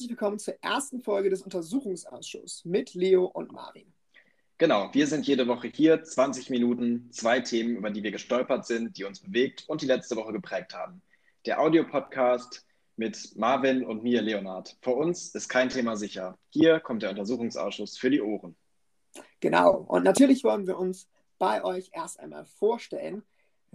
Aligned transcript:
Herzlich 0.00 0.18
willkommen 0.18 0.38
zur 0.38 0.54
ersten 0.62 1.02
Folge 1.02 1.28
des 1.28 1.42
Untersuchungsausschusses 1.42 2.64
mit 2.64 2.94
Leo 2.94 3.26
und 3.26 3.52
Marvin. 3.52 3.92
Genau, 4.56 4.88
wir 4.94 5.06
sind 5.06 5.26
jede 5.26 5.46
Woche 5.46 5.68
hier, 5.68 6.02
20 6.02 6.48
Minuten, 6.48 7.12
zwei 7.12 7.40
Themen, 7.40 7.76
über 7.76 7.90
die 7.90 8.02
wir 8.02 8.10
gestolpert 8.10 8.64
sind, 8.64 8.96
die 8.96 9.04
uns 9.04 9.20
bewegt 9.20 9.64
und 9.68 9.82
die 9.82 9.86
letzte 9.86 10.16
Woche 10.16 10.32
geprägt 10.32 10.72
haben. 10.72 11.02
Der 11.44 11.60
Audiopodcast 11.60 12.64
mit 12.96 13.36
Marvin 13.36 13.84
und 13.84 14.02
mir, 14.02 14.22
Leonard. 14.22 14.74
Vor 14.80 14.96
uns 14.96 15.34
ist 15.34 15.50
kein 15.50 15.68
Thema 15.68 15.98
sicher. 15.98 16.38
Hier 16.48 16.80
kommt 16.80 17.02
der 17.02 17.10
Untersuchungsausschuss 17.10 17.98
für 17.98 18.08
die 18.08 18.22
Ohren. 18.22 18.56
Genau, 19.40 19.84
und 19.86 20.02
natürlich 20.02 20.44
wollen 20.44 20.66
wir 20.66 20.78
uns 20.78 21.10
bei 21.38 21.62
euch 21.62 21.90
erst 21.92 22.20
einmal 22.20 22.46
vorstellen. 22.46 23.22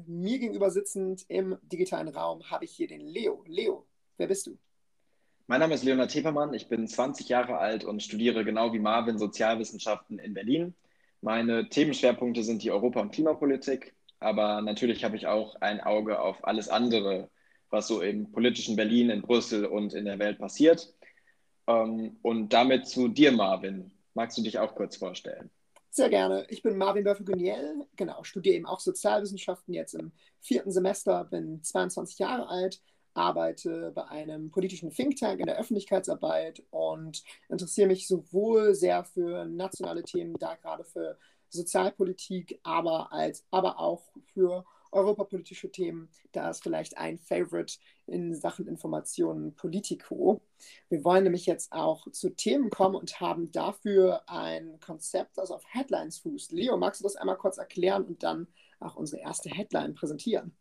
Mir 0.07 0.39
gegenüber 0.39 0.71
sitzend 0.71 1.23
im 1.27 1.59
digitalen 1.61 2.07
Raum 2.07 2.49
habe 2.49 2.65
ich 2.65 2.71
hier 2.71 2.87
den 2.87 3.01
Leo. 3.01 3.43
Leo, 3.45 3.85
wer 4.17 4.25
bist 4.25 4.47
du? 4.47 4.57
Mein 5.47 5.59
Name 5.59 5.75
ist 5.75 5.83
Leonard 5.83 6.09
Tepermann, 6.09 6.55
ich 6.55 6.69
bin 6.69 6.87
20 6.87 7.29
Jahre 7.29 7.59
alt 7.59 7.83
und 7.83 8.01
studiere 8.01 8.43
genau 8.43 8.73
wie 8.73 8.79
Marvin 8.79 9.19
Sozialwissenschaften 9.19 10.17
in 10.17 10.33
Berlin. 10.33 10.73
Meine 11.21 11.69
Themenschwerpunkte 11.69 12.43
sind 12.43 12.63
die 12.63 12.71
Europa- 12.71 12.99
und 12.99 13.13
Klimapolitik, 13.13 13.93
aber 14.19 14.63
natürlich 14.63 15.03
habe 15.03 15.15
ich 15.15 15.27
auch 15.27 15.55
ein 15.61 15.81
Auge 15.81 16.19
auf 16.19 16.43
alles 16.47 16.67
andere, 16.67 17.29
was 17.69 17.87
so 17.87 18.01
im 18.01 18.31
politischen 18.31 18.75
Berlin, 18.75 19.11
in 19.11 19.21
Brüssel 19.21 19.67
und 19.67 19.93
in 19.93 20.05
der 20.05 20.17
Welt 20.17 20.39
passiert. 20.39 20.91
Ähm, 21.67 22.17
und 22.23 22.51
damit 22.51 22.87
zu 22.87 23.07
dir, 23.07 23.31
Marvin. 23.31 23.91
Magst 24.15 24.39
du 24.39 24.41
dich 24.41 24.57
auch 24.57 24.73
kurz 24.73 24.95
vorstellen? 24.95 25.51
Sehr 25.91 26.09
gerne. 26.09 26.47
Ich 26.49 26.63
bin 26.63 26.75
Marvin 26.75 27.03
Börfe-Guniel, 27.03 27.85
genau, 27.95 28.23
studiere 28.23 28.55
eben 28.55 28.65
auch 28.65 28.79
Sozialwissenschaften 28.79 29.75
jetzt 29.75 29.93
im 29.93 30.11
vierten 30.41 30.71
Semester, 30.71 31.23
bin 31.25 31.61
22 31.61 32.17
Jahre 32.17 32.47
alt 32.49 32.81
arbeite 33.15 33.91
bei 33.95 34.05
einem 34.05 34.51
politischen 34.51 34.91
Think 34.91 35.17
Tank 35.17 35.39
in 35.39 35.47
der 35.47 35.57
Öffentlichkeitsarbeit 35.57 36.63
und 36.69 37.23
interessiere 37.49 37.87
mich 37.87 38.07
sowohl 38.07 38.75
sehr 38.75 39.03
für 39.03 39.45
nationale 39.45 40.03
Themen, 40.03 40.35
da 40.39 40.55
gerade 40.55 40.83
für 40.83 41.17
Sozialpolitik, 41.49 42.59
aber, 42.63 43.11
als, 43.11 43.45
aber 43.51 43.79
auch 43.79 44.03
für 44.33 44.65
europapolitische 44.91 45.71
Themen. 45.71 46.09
Da 46.31 46.49
ist 46.49 46.63
vielleicht 46.63 46.97
ein 46.97 47.17
Favorite 47.17 47.77
in 48.07 48.33
Sachen 48.33 48.67
Informationen 48.67 49.55
Politico. 49.55 50.41
Wir 50.89 51.03
wollen 51.03 51.23
nämlich 51.23 51.45
jetzt 51.45 51.71
auch 51.71 52.09
zu 52.11 52.29
Themen 52.29 52.69
kommen 52.69 52.95
und 52.95 53.19
haben 53.19 53.51
dafür 53.51 54.23
ein 54.27 54.79
Konzept, 54.79 55.37
das 55.37 55.51
auf 55.51 55.63
Headlines 55.67 56.19
fußt. 56.19 56.51
Leo, 56.51 56.77
magst 56.77 57.01
du 57.01 57.03
das 57.03 57.15
einmal 57.17 57.37
kurz 57.37 57.57
erklären 57.57 58.05
und 58.05 58.23
dann 58.23 58.47
auch 58.79 58.95
unsere 58.95 59.21
erste 59.21 59.49
Headline 59.49 59.95
präsentieren? 59.95 60.55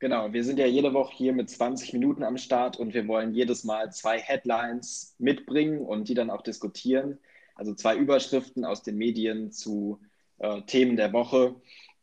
Genau, 0.00 0.32
wir 0.32 0.44
sind 0.44 0.58
ja 0.58 0.66
jede 0.66 0.92
Woche 0.92 1.14
hier 1.16 1.32
mit 1.32 1.48
20 1.48 1.92
Minuten 1.92 2.24
am 2.24 2.36
Start 2.36 2.76
und 2.76 2.94
wir 2.94 3.06
wollen 3.08 3.32
jedes 3.32 3.64
Mal 3.64 3.92
zwei 3.92 4.18
Headlines 4.18 5.14
mitbringen 5.18 5.80
und 5.80 6.08
die 6.08 6.14
dann 6.14 6.30
auch 6.30 6.42
diskutieren. 6.42 7.18
Also 7.54 7.74
zwei 7.74 7.96
Überschriften 7.96 8.64
aus 8.64 8.82
den 8.82 8.96
Medien 8.96 9.52
zu 9.52 10.00
äh, 10.38 10.62
Themen 10.62 10.96
der 10.96 11.12
Woche, 11.12 11.54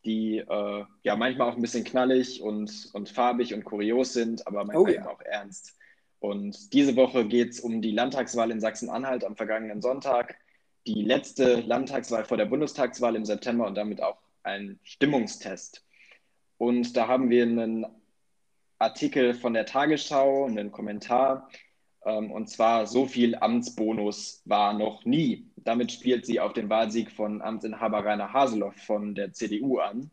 die 0.06 0.38
äh, 0.38 0.86
ja 1.04 1.16
manchmal 1.16 1.50
auch 1.50 1.56
ein 1.56 1.62
bisschen 1.62 1.84
knallig 1.84 2.42
und, 2.42 2.90
und 2.94 3.10
farbig 3.10 3.54
und 3.54 3.66
kurios 3.66 4.14
sind, 4.14 4.48
aber 4.48 4.64
manchmal 4.64 4.84
oh, 4.84 4.88
ja. 4.88 4.94
eben 4.96 5.08
auch 5.08 5.22
ernst. 5.22 5.78
Und 6.20 6.74
diese 6.74 6.96
Woche 6.96 7.28
geht 7.28 7.50
es 7.50 7.60
um 7.60 7.82
die 7.82 7.92
Landtagswahl 7.92 8.52
in 8.52 8.62
Sachsen-Anhalt 8.62 9.26
am 9.26 9.36
vergangenen 9.36 9.82
Sonntag, 9.82 10.38
die 10.88 11.04
letzte 11.04 11.62
Landtagswahl 11.62 12.26
vor 12.26 12.38
der 12.38 12.46
Bundestagswahl 12.46 13.16
im 13.16 13.26
September 13.26 13.68
und 13.68 13.76
damit 13.76 14.02
auch 14.02 14.18
ein 14.44 14.80
Stimmungstest. 14.84 15.84
Und 16.62 16.96
da 16.96 17.08
haben 17.08 17.32
wir 17.32 17.42
einen 17.42 17.88
Artikel 18.78 19.34
von 19.34 19.56
der 19.56 19.66
Tagesschau, 19.66 20.46
einen 20.46 20.72
Kommentar. 20.72 21.50
Ähm, 22.06 22.32
und 22.32 22.52
zwar, 22.52 22.86
so 22.86 23.08
viel 23.08 23.34
Amtsbonus 23.34 24.44
war 24.46 24.74
noch 24.74 25.04
nie. 25.04 25.50
Damit 25.56 25.92
spielt 25.92 26.28
sie 26.28 26.40
auf 26.40 26.54
den 26.54 26.70
Wahlsieg 26.70 27.10
von 27.10 27.42
Amtsinhaber 27.42 28.06
Rainer 28.06 28.32
Haseloff 28.32 28.76
von 28.76 29.16
der 29.16 29.34
CDU 29.34 29.80
an. 29.80 30.12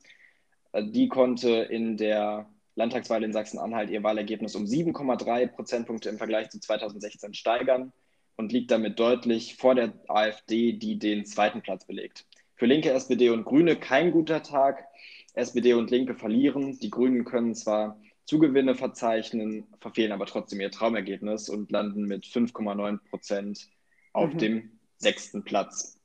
Äh, 0.72 0.84
die 0.84 1.08
konnte 1.08 1.50
in 1.50 1.98
der 1.98 2.48
Landtagswahl 2.76 3.24
in 3.24 3.34
Sachsen-Anhalt 3.34 3.90
ihr 3.90 4.02
Wahlergebnis 4.02 4.54
um 4.56 4.64
7,3 4.64 5.48
Prozentpunkte 5.48 6.08
im 6.08 6.16
Vergleich 6.16 6.48
zu 6.48 6.60
2016 6.60 7.34
steigern 7.34 7.92
und 8.36 8.52
liegt 8.52 8.70
damit 8.70 8.98
deutlich 8.98 9.56
vor 9.56 9.74
der 9.74 9.92
AfD, 10.08 10.72
die 10.72 10.98
den 10.98 11.26
zweiten 11.26 11.60
Platz 11.60 11.84
belegt. 11.84 12.24
Für 12.54 12.64
Linke, 12.64 12.90
SPD 12.90 13.28
und 13.28 13.44
Grüne 13.44 13.76
kein 13.76 14.12
guter 14.12 14.42
Tag. 14.42 14.88
SPD 15.34 15.74
und 15.74 15.90
Linke 15.90 16.14
verlieren. 16.14 16.78
Die 16.78 16.90
Grünen 16.90 17.24
können 17.24 17.54
zwar 17.54 18.00
Zugewinne 18.24 18.74
verzeichnen, 18.74 19.66
verfehlen 19.80 20.12
aber 20.12 20.26
trotzdem 20.26 20.60
ihr 20.60 20.70
Traumergebnis 20.70 21.48
und 21.48 21.70
landen 21.70 22.04
mit 22.04 22.24
5,9 22.24 22.98
Prozent 23.08 23.68
auf 24.12 24.34
mhm. 24.34 24.38
dem 24.38 24.78
sechsten 24.98 25.44
Platz. 25.44 25.98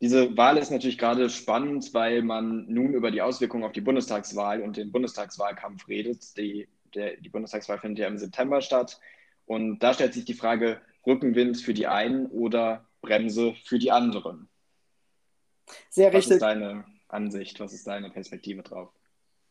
Diese 0.00 0.36
Wahl 0.36 0.58
ist 0.58 0.70
natürlich 0.70 0.98
gerade 0.98 1.28
spannend, 1.28 1.92
weil 1.92 2.22
man 2.22 2.66
nun 2.68 2.94
über 2.94 3.10
die 3.10 3.22
Auswirkungen 3.22 3.64
auf 3.64 3.72
die 3.72 3.80
Bundestagswahl 3.80 4.62
und 4.62 4.76
den 4.76 4.92
Bundestagswahlkampf 4.92 5.88
redet. 5.88 6.36
Die, 6.36 6.68
der, 6.94 7.16
die 7.16 7.28
Bundestagswahl 7.28 7.78
findet 7.78 7.98
ja 7.98 8.06
im 8.06 8.18
September 8.18 8.60
statt. 8.60 9.00
Und 9.44 9.80
da 9.80 9.94
stellt 9.94 10.14
sich 10.14 10.24
die 10.24 10.34
Frage, 10.34 10.80
Rückenwind 11.04 11.56
für 11.58 11.74
die 11.74 11.88
einen 11.88 12.26
oder 12.26 12.86
Bremse 13.00 13.54
für 13.64 13.80
die 13.80 13.90
anderen. 13.90 14.48
Sehr 15.90 16.12
richtig. 16.12 16.26
Was 16.26 16.34
ist 16.36 16.42
deine 16.42 16.84
Ansicht? 17.08 17.60
Was 17.60 17.72
ist 17.72 17.86
deine 17.86 18.10
Perspektive 18.10 18.62
drauf? 18.62 18.90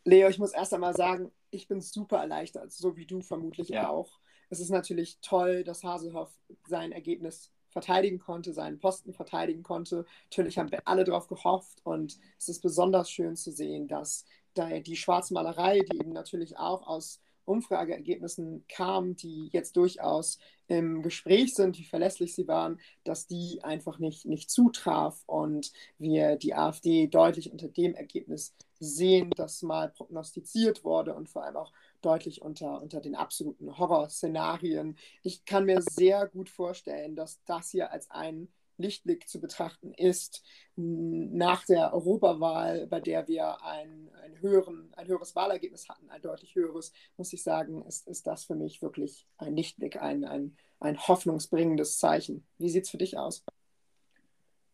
Leo, 0.04 0.30
ich 0.30 0.40
muss 0.40 0.54
erst 0.54 0.74
einmal 0.74 0.96
sagen, 0.96 1.32
ich 1.50 1.68
bin 1.68 1.82
super 1.82 2.18
erleichtert, 2.18 2.72
so 2.72 2.96
wie 2.96 3.06
du 3.06 3.22
vermutlich 3.22 3.70
ja. 3.70 3.90
auch. 3.90 4.20
Es 4.50 4.60
ist 4.60 4.70
natürlich 4.70 5.20
toll, 5.22 5.64
dass 5.64 5.84
Haselhoff 5.84 6.32
sein 6.66 6.92
Ergebnis 6.92 7.52
verteidigen 7.68 8.20
konnte, 8.20 8.54
seinen 8.54 8.80
Posten 8.80 9.14
verteidigen 9.14 9.64
konnte. 9.64 10.06
Natürlich 10.26 10.58
haben 10.58 10.72
wir 10.72 10.88
alle 10.88 11.04
darauf 11.04 11.28
gehofft 11.28 11.86
und 11.86 12.18
es 12.40 12.48
ist 12.48 12.62
besonders 12.62 13.12
schön 13.12 13.36
zu 13.36 13.52
sehen, 13.52 13.88
dass 13.88 14.26
die 14.58 14.96
Schwarzmalerei, 14.96 15.82
die 15.82 16.00
eben 16.00 16.14
natürlich 16.14 16.58
auch 16.58 16.88
aus 16.88 17.22
Umfrageergebnissen 17.48 18.66
kam, 18.68 19.16
die 19.16 19.50
jetzt 19.52 19.78
durchaus 19.78 20.38
im 20.68 21.02
Gespräch 21.02 21.56
sind, 21.56 21.78
wie 21.80 21.86
verlässlich 21.86 22.36
sie 22.36 22.48
waren, 22.48 22.80
dass 23.04 23.26
die 23.26 23.64
einfach 23.64 24.00
nicht, 24.00 24.26
nicht 24.26 24.50
zutraf 24.50 25.24
und 25.26 25.72
wir 25.98 26.36
die 26.36 26.54
AfD 26.54 27.08
deutlich 27.08 27.52
unter 27.52 27.70
dem 27.70 27.96
Ergebnis 27.96 28.54
sehen, 28.80 29.32
das 29.36 29.62
mal 29.62 29.90
prognostiziert 29.90 30.84
wurde 30.84 31.16
und 31.16 31.30
vor 31.30 31.44
allem 31.44 31.56
auch 31.56 31.72
deutlich 32.02 32.42
unter, 32.42 32.82
unter 32.82 33.02
den 33.02 33.16
absoluten 33.16 33.78
Horrorszenarien. 33.78 34.98
Ich 35.24 35.46
kann 35.46 35.66
mir 35.66 35.82
sehr 35.82 36.28
gut 36.28 36.50
vorstellen, 36.50 37.16
dass 37.16 37.44
das 37.46 37.72
hier 37.72 37.92
als 37.92 38.12
ein 38.12 38.50
Lichtblick 38.78 39.28
zu 39.28 39.40
betrachten 39.40 39.94
ist 39.94 40.44
nach 40.76 41.66
der 41.66 41.94
Europawahl, 41.94 42.88
bei 42.88 43.00
der 43.00 43.28
wir 43.28 43.64
ein, 43.64 44.10
ein, 44.24 44.42
höheren, 44.42 44.94
ein 44.96 45.08
höheres 45.08 45.36
Wahlergebnis 45.36 45.90
hatten, 45.90 46.10
ein 46.10 46.22
deutlich 46.22 46.56
höheres, 46.56 46.92
muss 47.18 47.34
ich 47.34 47.44
sagen, 47.44 47.84
ist, 47.86 48.08
ist 48.08 48.28
das 48.28 48.46
für 48.46 48.56
mich 48.56 48.82
wirklich 48.82 49.28
ein 49.38 49.56
Lichtblick, 49.56 50.02
ein, 50.02 50.26
ein, 50.26 50.56
ein 50.80 50.98
hoffnungsbringendes 51.00 51.98
Zeichen. 51.98 52.46
Wie 52.58 52.70
sieht 52.70 52.84
es 52.86 52.90
für 52.90 52.98
dich 52.98 53.18
aus? 53.18 53.44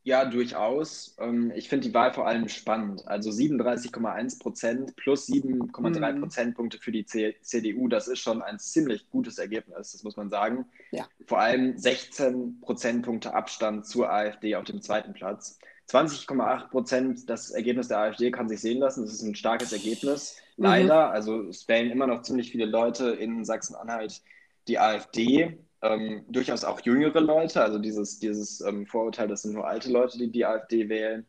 Ja, 0.06 0.25
durchaus. 0.25 1.16
Ähm, 1.19 1.52
ich 1.56 1.69
finde 1.69 1.88
die 1.88 1.94
Wahl 1.94 2.14
vor 2.14 2.28
allem 2.28 2.50
spannend. 2.50 3.08
Also 3.08 3.30
37,1 3.30 4.40
Prozent 4.40 4.96
plus 4.97 5.28
7,3 5.28 6.12
mhm. 6.14 6.19
Prozentpunkte 6.19 6.78
für 6.78 6.91
die 6.91 7.06
CDU, 7.06 7.88
das 7.88 8.09
ist 8.09 8.19
schon 8.19 8.41
ein 8.41 8.59
ziemlich 8.59 9.09
gutes 9.09 9.38
Ergebnis, 9.38 9.94
das 9.94 10.03
muss 10.03 10.17
man 10.17 10.29
sagen. 10.29 10.66
Ja. 10.91 11.08
Vor 11.26 11.40
allem 11.40 11.78
16 11.78 12.59
Prozentpunkte 12.59 13.34
Abstand 13.34 13.88
zur 13.88 14.11
AfD 14.11 14.55
auf 14.55 14.66
dem 14.66 14.82
zweiten 14.82 15.14
Platz. 15.14 15.58
20,8 15.90 16.70
Prozent, 16.70 17.29
das 17.29 17.52
Ergebnis 17.52 17.88
der 17.88 18.00
AfD 18.00 18.32
kann 18.32 18.50
sich 18.50 18.59
sehen 18.59 18.79
lassen. 18.79 19.05
Das 19.05 19.14
ist 19.14 19.22
ein 19.22 19.35
starkes 19.35 19.72
Ergebnis. 19.72 20.38
Mhm. 20.58 20.64
Leider, 20.66 21.08
mhm. 21.08 21.14
also 21.14 21.41
es 21.44 21.67
wählen 21.70 21.91
immer 21.91 22.08
noch 22.08 22.23
ziemlich 22.23 22.52
viele 22.52 22.66
Leute 22.66 23.11
in 23.11 23.46
Sachsen-Anhalt 23.46 24.22
die 24.67 24.79
AfD 24.79 25.58
ähm, 25.84 26.24
durchaus 26.30 26.64
auch 26.64 26.80
jüngere 26.82 27.20
Leute, 27.20 27.62
also 27.62 27.78
dieses, 27.78 28.18
dieses 28.18 28.62
ähm, 28.62 28.88
Vorurteil, 28.88 29.28
das 29.28 29.44
sind 29.44 29.53
nur 29.53 29.68
alte 29.68 29.91
Leute, 29.91 30.18
die 30.18 30.32
die 30.32 30.46
AfD 30.46 30.88
wählen, 30.90 31.26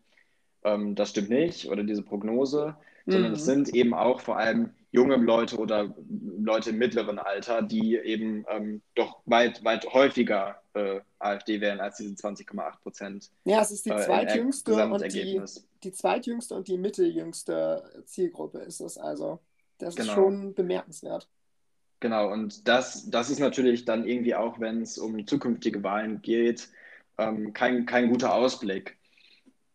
ähm, 0.62 0.94
das 0.94 1.10
stimmt 1.10 1.30
nicht, 1.30 1.68
oder 1.68 1.82
diese 1.82 2.02
Prognose, 2.02 2.76
mhm. 3.04 3.12
sondern 3.12 3.32
es 3.32 3.44
sind 3.44 3.74
eben 3.74 3.92
auch 3.94 4.20
vor 4.20 4.38
allem 4.38 4.70
junge 4.92 5.16
Leute 5.16 5.56
oder 5.58 5.92
Leute 6.38 6.70
im 6.70 6.78
mittleren 6.78 7.18
Alter, 7.18 7.62
die 7.62 7.96
eben 7.96 8.46
ähm, 8.48 8.80
doch 8.94 9.18
weit, 9.26 9.64
weit 9.64 9.92
häufiger 9.92 10.62
äh, 10.74 11.00
AfD 11.18 11.60
wählen 11.60 11.80
als 11.80 11.96
diese 11.96 12.14
20,8 12.14 12.80
Prozent. 12.80 13.30
Ja, 13.44 13.60
es 13.60 13.72
ist 13.72 13.84
die 13.84 13.90
äh, 13.90 13.98
zweitjüngste 13.98 14.72
äh, 14.72 14.84
und 14.84 15.12
die, 15.12 15.42
die 15.82 15.92
zweitjüngste 15.92 16.54
und 16.54 16.68
die 16.68 16.78
mitteljüngste 16.78 18.04
Zielgruppe 18.06 18.58
ist 18.58 18.80
es 18.80 18.96
also. 18.96 19.40
Das 19.78 19.96
genau. 19.96 20.08
ist 20.08 20.14
schon 20.14 20.54
bemerkenswert. 20.54 21.28
Genau, 22.04 22.30
und 22.30 22.68
das, 22.68 23.08
das 23.08 23.30
ist 23.30 23.38
natürlich 23.38 23.86
dann 23.86 24.04
irgendwie 24.06 24.34
auch, 24.34 24.60
wenn 24.60 24.82
es 24.82 24.98
um 24.98 25.26
zukünftige 25.26 25.82
Wahlen 25.82 26.20
geht, 26.20 26.68
ähm, 27.16 27.54
kein, 27.54 27.86
kein 27.86 28.10
guter 28.10 28.34
Ausblick. 28.34 28.98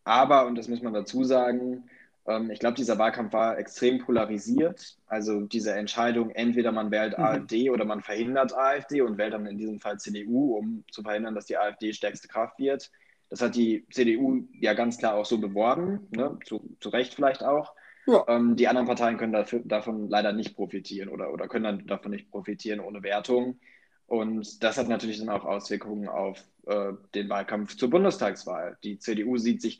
Aber, 0.04 0.46
und 0.46 0.56
das 0.56 0.68
muss 0.68 0.82
man 0.82 0.94
dazu 0.94 1.24
sagen, 1.24 1.88
Ähm, 2.26 2.50
ich 2.50 2.60
glaube, 2.60 2.76
dieser 2.76 2.98
Wahlkampf 2.98 3.32
war 3.32 3.58
extrem 3.58 3.98
polarisiert. 3.98 4.98
Also 5.06 5.42
diese 5.42 5.74
Entscheidung, 5.74 6.30
entweder 6.30 6.72
man 6.72 6.90
wählt 6.92 7.18
mhm. 7.18 7.24
AfD 7.24 7.70
oder 7.70 7.84
man 7.86 8.02
verhindert 8.02 8.54
AfD 8.56 9.02
und 9.02 9.18
wählt 9.18 9.32
dann 9.34 9.46
in 9.46 9.58
diesem 9.58 9.80
Fall 9.80 9.98
CDU, 9.98 10.56
um 10.56 10.84
zu 10.92 11.02
verhindern, 11.02 11.34
dass 11.34 11.46
die 11.46 11.58
AfD 11.58 11.92
stärkste 11.94 12.28
Kraft 12.28 12.58
wird. 12.60 12.92
Das 13.30 13.42
hat 13.42 13.56
die 13.56 13.86
CDU 13.90 14.48
ja 14.60 14.74
ganz 14.74 14.98
klar 14.98 15.14
auch 15.14 15.26
so 15.26 15.38
beworben, 15.40 16.06
ne? 16.10 16.38
zu, 16.46 16.76
zu 16.80 16.90
Recht 16.90 17.14
vielleicht 17.14 17.42
auch. 17.44 17.74
Ja. 18.12 18.24
Ähm, 18.28 18.56
die 18.56 18.68
anderen 18.68 18.86
Parteien 18.86 19.18
können 19.18 19.32
dafür, 19.32 19.60
davon 19.64 20.08
leider 20.08 20.32
nicht 20.32 20.56
profitieren 20.56 21.08
oder, 21.08 21.32
oder 21.32 21.48
können 21.48 21.64
dann 21.64 21.86
davon 21.86 22.10
nicht 22.10 22.30
profitieren 22.30 22.80
ohne 22.80 23.02
Wertung. 23.02 23.60
Und 24.06 24.64
das 24.64 24.76
hat 24.76 24.88
natürlich 24.88 25.18
dann 25.20 25.28
auch 25.28 25.44
Auswirkungen 25.44 26.08
auf 26.08 26.42
äh, 26.66 26.92
den 27.14 27.28
Wahlkampf 27.28 27.76
zur 27.76 27.90
Bundestagswahl. 27.90 28.76
Die 28.82 28.98
CDU 28.98 29.38
sieht 29.38 29.62
sich 29.62 29.78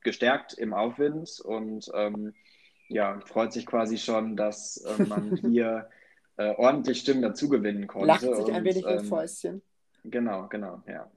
gestärkt 0.00 0.54
im 0.54 0.74
Aufwind 0.74 1.40
und 1.44 1.88
ähm, 1.94 2.34
ja, 2.88 3.20
freut 3.26 3.52
sich 3.52 3.66
quasi 3.66 3.98
schon, 3.98 4.36
dass 4.36 4.78
äh, 4.78 5.04
man 5.04 5.36
hier 5.48 5.88
äh, 6.38 6.54
ordentlich 6.56 7.00
Stimmen 7.00 7.22
dazugewinnen 7.22 7.86
konnte. 7.86 8.06
Lacht 8.06 8.20
sich 8.22 8.30
und, 8.30 8.50
ein 8.50 8.64
wenig 8.64 8.84
ähm, 8.84 8.98
ins 8.98 9.08
Fäustchen. 9.08 9.62
Genau, 10.04 10.48
genau, 10.48 10.82
ja. 10.88 11.10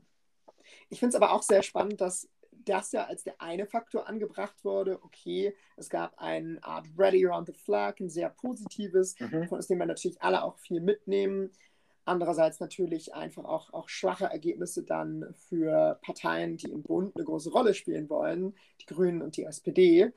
Ich 0.90 1.00
finde 1.00 1.16
es 1.16 1.22
aber 1.22 1.31
auch 1.31 1.44
sehr 1.44 1.63
spannend, 1.63 2.02
dass 2.02 2.28
das 2.66 2.92
ja 2.92 3.06
als 3.06 3.24
der 3.24 3.42
eine 3.42 3.66
Faktor 3.66 4.08
angebracht 4.08 4.63
wurde. 4.63 5.02
Okay, 5.04 5.56
es 5.78 5.90
gab 5.90 6.18
eine 6.18 6.63
Art 6.63 6.88
Ready 6.98 7.25
Around 7.25 7.48
the 7.48 7.54
Flag, 7.54 8.00
ein 8.00 8.10
sehr 8.10 8.30
positives, 8.30 9.19
mhm. 9.19 9.48
von 9.48 9.60
dem 9.60 9.80
wir 9.80 9.86
natürlich 9.86 10.22
alle 10.22 10.44
auch 10.44 10.58
viel 10.58 10.81
mitnehmen. 10.81 11.52
Andererseits 12.06 12.60
natürlich 12.60 13.13
einfach 13.13 13.46
auch, 13.46 13.74
auch 13.74 13.88
schwache 13.88 14.25
Ergebnisse 14.25 14.84
dann 14.84 15.34
für 15.48 16.00
Parteien, 16.02 16.58
die 16.58 16.72
im 16.72 16.81
Bund 16.81 17.16
eine 17.16 17.25
große 17.25 17.52
Rolle 17.52 17.74
spielen 17.74 18.10
wollen, 18.10 18.56
die 18.81 18.88
Grünen 18.88 19.22
und 19.22 19.38
die 19.38 19.44
SPD. 19.44 20.12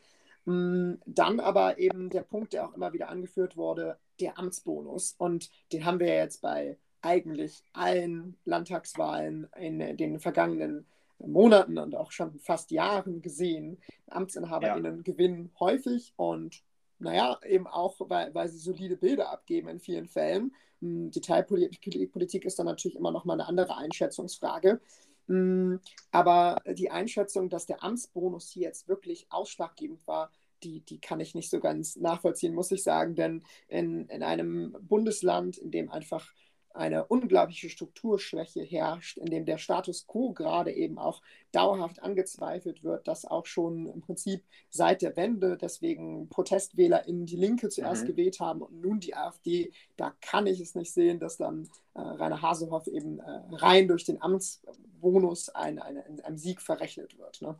Mm, 0.46 0.94
dann 1.06 1.40
aber 1.40 1.78
eben 1.78 2.10
der 2.10 2.22
Punkt, 2.22 2.52
der 2.52 2.66
auch 2.66 2.74
immer 2.74 2.92
wieder 2.92 3.08
angeführt 3.08 3.56
wurde, 3.56 3.98
der 4.20 4.38
Amtsbonus. 4.38 5.14
Und 5.18 5.50
den 5.72 5.84
haben 5.84 6.00
wir 6.00 6.14
jetzt 6.14 6.40
bei 6.40 6.78
eigentlich 7.02 7.62
allen 7.74 8.38
Landtagswahlen 8.44 9.48
in 9.56 9.96
den 9.96 10.18
vergangenen 10.20 10.86
Monaten 11.18 11.78
und 11.78 11.94
auch 11.94 12.12
schon 12.12 12.38
fast 12.38 12.70
Jahren 12.70 13.22
gesehen. 13.22 13.78
AmtsinhaberInnen 14.08 14.96
ja. 14.98 15.02
gewinnen 15.02 15.50
häufig 15.58 16.12
und 16.16 16.62
naja, 16.98 17.38
eben 17.46 17.66
auch, 17.66 17.96
weil, 17.98 18.34
weil 18.34 18.48
sie 18.48 18.58
solide 18.58 18.96
Bilder 18.96 19.30
abgeben 19.30 19.68
in 19.68 19.80
vielen 19.80 20.06
Fällen. 20.06 20.54
Hm, 20.80 21.10
Detailpolitik 21.10 22.44
ist 22.44 22.58
dann 22.58 22.66
natürlich 22.66 22.96
immer 22.96 23.10
noch 23.10 23.24
mal 23.24 23.34
eine 23.34 23.46
andere 23.46 23.76
Einschätzungsfrage. 23.76 24.80
Hm, 25.26 25.80
aber 26.10 26.62
die 26.66 26.90
Einschätzung, 26.90 27.48
dass 27.48 27.66
der 27.66 27.82
Amtsbonus 27.82 28.48
hier 28.48 28.64
jetzt 28.64 28.88
wirklich 28.88 29.26
ausschlaggebend 29.30 30.06
war, 30.06 30.30
die, 30.62 30.80
die 30.80 31.00
kann 31.00 31.20
ich 31.20 31.34
nicht 31.34 31.50
so 31.50 31.60
ganz 31.60 31.96
nachvollziehen, 31.96 32.54
muss 32.54 32.70
ich 32.70 32.82
sagen. 32.82 33.14
Denn 33.14 33.42
in, 33.68 34.06
in 34.08 34.22
einem 34.22 34.76
Bundesland, 34.80 35.58
in 35.58 35.70
dem 35.70 35.90
einfach 35.90 36.32
eine 36.74 37.06
unglaubliche 37.06 37.70
Strukturschwäche 37.70 38.62
herrscht, 38.62 39.16
in 39.18 39.26
dem 39.26 39.46
der 39.46 39.58
Status 39.58 40.06
quo 40.06 40.32
gerade 40.32 40.72
eben 40.72 40.98
auch 40.98 41.22
dauerhaft 41.52 42.02
angezweifelt 42.02 42.82
wird, 42.82 43.06
dass 43.06 43.24
auch 43.24 43.46
schon 43.46 43.86
im 43.86 44.00
Prinzip 44.00 44.42
seit 44.70 45.02
der 45.02 45.16
Wende 45.16 45.56
deswegen 45.56 46.28
Protestwähler 46.28 47.06
in 47.06 47.26
die 47.26 47.36
Linke 47.36 47.68
zuerst 47.68 48.02
mhm. 48.02 48.08
gewählt 48.08 48.40
haben 48.40 48.60
und 48.60 48.80
nun 48.80 49.00
die 49.00 49.14
AfD, 49.14 49.72
da 49.96 50.14
kann 50.20 50.46
ich 50.46 50.60
es 50.60 50.74
nicht 50.74 50.92
sehen, 50.92 51.20
dass 51.20 51.36
dann 51.36 51.68
äh, 51.94 52.00
Rainer 52.00 52.42
Hasehoff 52.42 52.88
eben 52.88 53.20
äh, 53.20 53.40
rein 53.52 53.86
durch 53.86 54.04
den 54.04 54.20
Amtsbonus 54.20 55.50
ein, 55.50 55.78
ein, 55.78 56.20
ein 56.24 56.38
Sieg 56.38 56.60
verrechnet 56.60 57.16
wird. 57.18 57.40
Ne? 57.40 57.56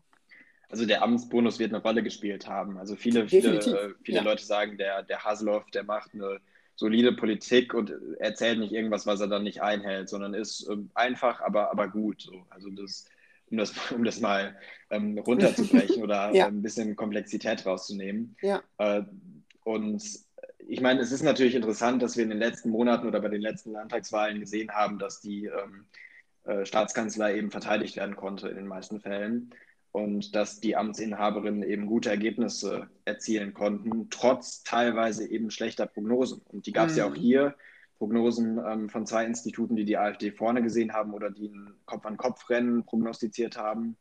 Also 0.68 0.86
der 0.86 1.02
Amtsbonus 1.02 1.60
wird 1.60 1.72
eine 1.72 1.82
Rolle 1.82 2.02
gespielt 2.02 2.48
haben. 2.48 2.78
Also 2.78 2.96
viele, 2.96 3.28
viele, 3.28 3.58
äh, 3.58 3.94
viele 4.02 4.18
ja. 4.18 4.24
Leute 4.24 4.44
sagen, 4.44 4.76
der, 4.76 5.04
der 5.04 5.22
Haseloff, 5.22 5.70
der 5.70 5.84
macht 5.84 6.14
eine 6.14 6.40
solide 6.76 7.12
Politik 7.12 7.74
und 7.74 7.92
erzählt 8.18 8.58
nicht 8.58 8.72
irgendwas, 8.72 9.06
was 9.06 9.20
er 9.20 9.28
dann 9.28 9.44
nicht 9.44 9.62
einhält, 9.62 10.08
sondern 10.08 10.34
ist 10.34 10.68
äh, 10.68 10.76
einfach, 10.94 11.40
aber, 11.40 11.70
aber 11.70 11.88
gut. 11.88 12.22
So. 12.22 12.44
Also 12.50 12.70
das, 12.70 13.06
um 13.50 13.58
das, 13.58 13.72
um 13.92 14.04
das 14.04 14.20
mal 14.20 14.56
ähm, 14.90 15.18
runterzubrechen 15.18 16.02
oder 16.02 16.34
ja. 16.34 16.46
ein 16.46 16.62
bisschen 16.62 16.96
Komplexität 16.96 17.64
rauszunehmen. 17.64 18.36
Ja. 18.42 18.62
Äh, 18.78 19.02
und 19.64 20.02
ich 20.66 20.80
meine, 20.80 21.00
es 21.00 21.12
ist 21.12 21.22
natürlich 21.22 21.54
interessant, 21.54 22.02
dass 22.02 22.16
wir 22.16 22.24
in 22.24 22.30
den 22.30 22.38
letzten 22.38 22.70
Monaten 22.70 23.06
oder 23.06 23.20
bei 23.20 23.28
den 23.28 23.42
letzten 23.42 23.72
Landtagswahlen 23.72 24.40
gesehen 24.40 24.70
haben, 24.72 24.98
dass 24.98 25.20
die 25.20 25.46
ähm, 25.46 25.86
äh, 26.44 26.64
Staatskanzlei 26.64 27.36
eben 27.36 27.50
verteidigt 27.50 27.96
werden 27.96 28.16
konnte 28.16 28.48
in 28.48 28.56
den 28.56 28.66
meisten 28.66 29.00
Fällen 29.00 29.50
und 29.94 30.34
dass 30.34 30.58
die 30.58 30.74
Amtsinhaberinnen 30.74 31.62
eben 31.62 31.86
gute 31.86 32.10
Ergebnisse 32.10 32.88
erzielen 33.04 33.54
konnten, 33.54 34.08
trotz 34.10 34.64
teilweise 34.64 35.24
eben 35.24 35.52
schlechter 35.52 35.86
Prognosen. 35.86 36.42
Und 36.48 36.66
die 36.66 36.72
gab 36.72 36.88
es 36.88 36.94
mhm. 36.94 36.98
ja 36.98 37.06
auch 37.06 37.10
mhm. 37.10 37.20
hier, 37.20 37.54
Prognosen 37.98 38.58
ähm, 38.58 38.88
von 38.88 39.06
zwei 39.06 39.24
Instituten, 39.24 39.76
die 39.76 39.84
die 39.84 39.96
AfD 39.96 40.32
vorne 40.32 40.64
gesehen 40.64 40.92
haben 40.92 41.14
oder 41.14 41.30
die 41.30 41.46
ein 41.46 41.74
Kopf-an-Kopf-Rennen 41.86 42.84
prognostiziert 42.84 43.56
haben. 43.56 43.96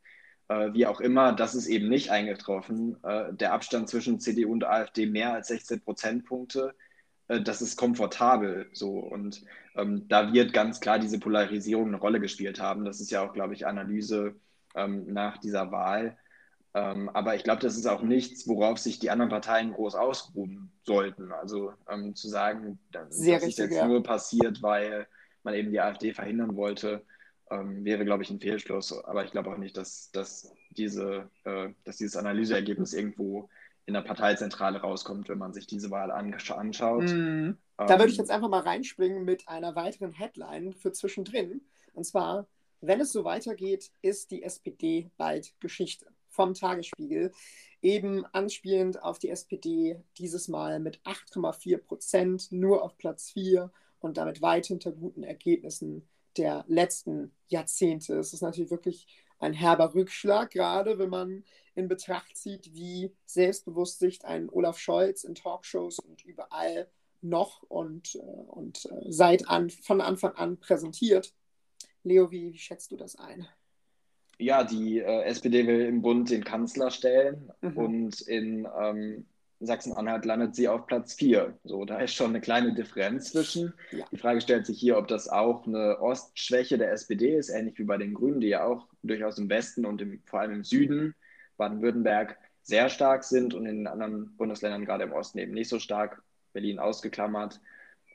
Äh, 0.48 0.72
wie 0.72 0.84
auch 0.86 1.00
immer, 1.00 1.32
das 1.32 1.54
ist 1.54 1.68
eben 1.68 1.88
nicht 1.88 2.10
eingetroffen. 2.10 2.96
Äh, 3.04 3.32
der 3.32 3.52
Abstand 3.52 3.88
zwischen 3.88 4.18
CDU 4.18 4.50
und 4.50 4.64
AfD 4.64 5.06
mehr 5.06 5.32
als 5.32 5.46
16 5.46 5.80
Prozentpunkte, 5.82 6.74
äh, 7.28 7.40
das 7.40 7.62
ist 7.62 7.76
komfortabel 7.76 8.68
so. 8.72 8.98
Und 8.98 9.44
ähm, 9.76 10.08
da 10.08 10.32
wird 10.32 10.52
ganz 10.52 10.80
klar 10.80 10.98
diese 10.98 11.20
Polarisierung 11.20 11.86
eine 11.86 11.98
Rolle 11.98 12.18
gespielt 12.18 12.60
haben. 12.60 12.84
Das 12.84 13.00
ist 13.00 13.12
ja 13.12 13.24
auch, 13.24 13.32
glaube 13.32 13.54
ich, 13.54 13.64
Analyse 13.64 14.34
ähm, 14.74 15.12
nach 15.12 15.38
dieser 15.38 15.70
Wahl. 15.70 16.16
Ähm, 16.74 17.08
aber 17.10 17.36
ich 17.36 17.44
glaube, 17.44 17.62
das 17.62 17.76
ist 17.76 17.86
auch 17.86 18.02
nichts, 18.02 18.48
worauf 18.48 18.78
sich 18.78 18.98
die 18.98 19.10
anderen 19.10 19.30
Parteien 19.30 19.72
groß 19.72 19.94
ausruhen 19.94 20.72
sollten. 20.82 21.30
Also 21.30 21.72
ähm, 21.88 22.16
zu 22.16 22.28
sagen, 22.28 22.78
dass 22.90 23.16
Sehr 23.16 23.36
das 23.36 23.46
richtig, 23.46 23.64
ist 23.64 23.70
jetzt 23.70 23.78
ja. 23.78 23.86
nur 23.86 24.02
passiert, 24.02 24.60
weil 24.60 25.06
man 25.44 25.54
eben 25.54 25.70
die 25.70 25.80
AfD 25.80 26.12
verhindern 26.12 26.56
wollte, 26.56 27.04
ähm, 27.50 27.84
wäre, 27.84 28.04
glaube 28.04 28.24
ich, 28.24 28.30
ein 28.30 28.40
Fehlschluss. 28.40 29.04
Aber 29.04 29.24
ich 29.24 29.30
glaube 29.30 29.50
auch 29.50 29.58
nicht, 29.58 29.76
dass, 29.76 30.10
dass, 30.10 30.52
diese, 30.70 31.30
äh, 31.44 31.68
dass 31.84 31.98
dieses 31.98 32.16
Analyseergebnis 32.16 32.92
irgendwo 32.92 33.48
in 33.86 33.94
der 33.94 34.00
Parteizentrale 34.00 34.80
rauskommt, 34.80 35.28
wenn 35.28 35.38
man 35.38 35.52
sich 35.52 35.66
diese 35.66 35.90
Wahl 35.90 36.10
anschaut. 36.10 37.04
Mm. 37.04 37.52
da 37.76 37.98
würde 37.98 38.06
ich 38.06 38.18
ähm, 38.18 38.24
jetzt 38.24 38.30
einfach 38.30 38.48
mal 38.48 38.62
reinspringen 38.62 39.24
mit 39.24 39.46
einer 39.46 39.76
weiteren 39.76 40.12
Headline 40.12 40.72
für 40.72 40.90
zwischendrin. 40.90 41.60
Und 41.92 42.04
zwar 42.04 42.46
wenn 42.80 43.00
es 43.00 43.12
so 43.12 43.24
weitergeht, 43.24 43.90
ist 44.02 44.30
die 44.30 44.42
SPD 44.42 45.10
bald 45.16 45.54
Geschichte. 45.60 46.06
Vom 46.28 46.54
Tagesspiegel. 46.54 47.32
Eben 47.80 48.24
anspielend 48.26 49.02
auf 49.02 49.18
die 49.18 49.30
SPD 49.30 50.00
dieses 50.18 50.48
Mal 50.48 50.80
mit 50.80 51.00
8,4 51.02 51.78
Prozent 51.78 52.50
nur 52.50 52.82
auf 52.82 52.96
Platz 52.96 53.30
4 53.30 53.70
und 54.00 54.16
damit 54.16 54.42
weit 54.42 54.66
hinter 54.66 54.90
guten 54.90 55.22
Ergebnissen 55.22 56.08
der 56.36 56.64
letzten 56.66 57.32
Jahrzehnte. 57.48 58.18
Es 58.18 58.32
ist 58.32 58.42
natürlich 58.42 58.70
wirklich 58.70 59.06
ein 59.38 59.52
herber 59.52 59.94
Rückschlag, 59.94 60.50
gerade 60.50 60.98
wenn 60.98 61.10
man 61.10 61.44
in 61.74 61.88
Betracht 61.88 62.36
zieht, 62.36 62.74
wie 62.74 63.12
selbstbewusst 63.26 63.98
sich 63.98 64.24
ein 64.24 64.48
Olaf 64.50 64.78
Scholz 64.78 65.24
in 65.24 65.34
Talkshows 65.34 65.98
und 65.98 66.24
überall 66.24 66.88
noch 67.20 67.62
und, 67.64 68.14
äh, 68.16 68.18
und 68.18 68.86
äh, 68.86 69.10
seit 69.10 69.48
an, 69.48 69.70
von 69.70 70.00
Anfang 70.00 70.32
an 70.32 70.58
präsentiert. 70.58 71.32
Leo, 72.04 72.30
wie, 72.30 72.52
wie 72.52 72.58
schätzt 72.58 72.92
du 72.92 72.96
das 72.96 73.16
ein? 73.16 73.46
Ja, 74.38 74.64
die 74.64 74.98
äh, 74.98 75.22
SPD 75.24 75.66
will 75.66 75.82
im 75.82 76.02
Bund 76.02 76.30
den 76.30 76.44
Kanzler 76.44 76.90
stellen 76.90 77.50
mhm. 77.60 77.76
und 77.76 78.20
in 78.22 78.68
ähm, 78.80 79.26
Sachsen-Anhalt 79.60 80.24
landet 80.24 80.54
sie 80.54 80.68
auf 80.68 80.86
Platz 80.86 81.14
4. 81.14 81.58
So, 81.64 81.84
da 81.84 81.98
ist 81.98 82.14
schon 82.14 82.30
eine 82.30 82.40
kleine 82.40 82.74
Differenz 82.74 83.30
zwischen. 83.30 83.72
Ja. 83.92 84.04
Die 84.10 84.18
Frage 84.18 84.40
stellt 84.40 84.66
sich 84.66 84.78
hier, 84.78 84.98
ob 84.98 85.08
das 85.08 85.28
auch 85.28 85.66
eine 85.66 86.00
Ostschwäche 86.00 86.78
der 86.78 86.92
SPD 86.92 87.36
ist, 87.36 87.48
ähnlich 87.48 87.78
wie 87.78 87.84
bei 87.84 87.96
den 87.96 88.14
Grünen, 88.14 88.40
die 88.40 88.48
ja 88.48 88.64
auch 88.64 88.88
durchaus 89.02 89.38
im 89.38 89.48
Westen 89.48 89.86
und 89.86 90.02
im, 90.02 90.20
vor 90.24 90.40
allem 90.40 90.52
im 90.52 90.64
Süden 90.64 91.14
Baden-Württemberg 91.56 92.36
sehr 92.62 92.88
stark 92.88 93.24
sind 93.24 93.54
und 93.54 93.66
in 93.66 93.76
den 93.76 93.86
anderen 93.86 94.36
Bundesländern, 94.36 94.84
gerade 94.84 95.04
im 95.04 95.12
Osten, 95.12 95.38
eben 95.38 95.52
nicht 95.52 95.68
so 95.68 95.78
stark, 95.78 96.22
Berlin 96.52 96.78
ausgeklammert. 96.78 97.60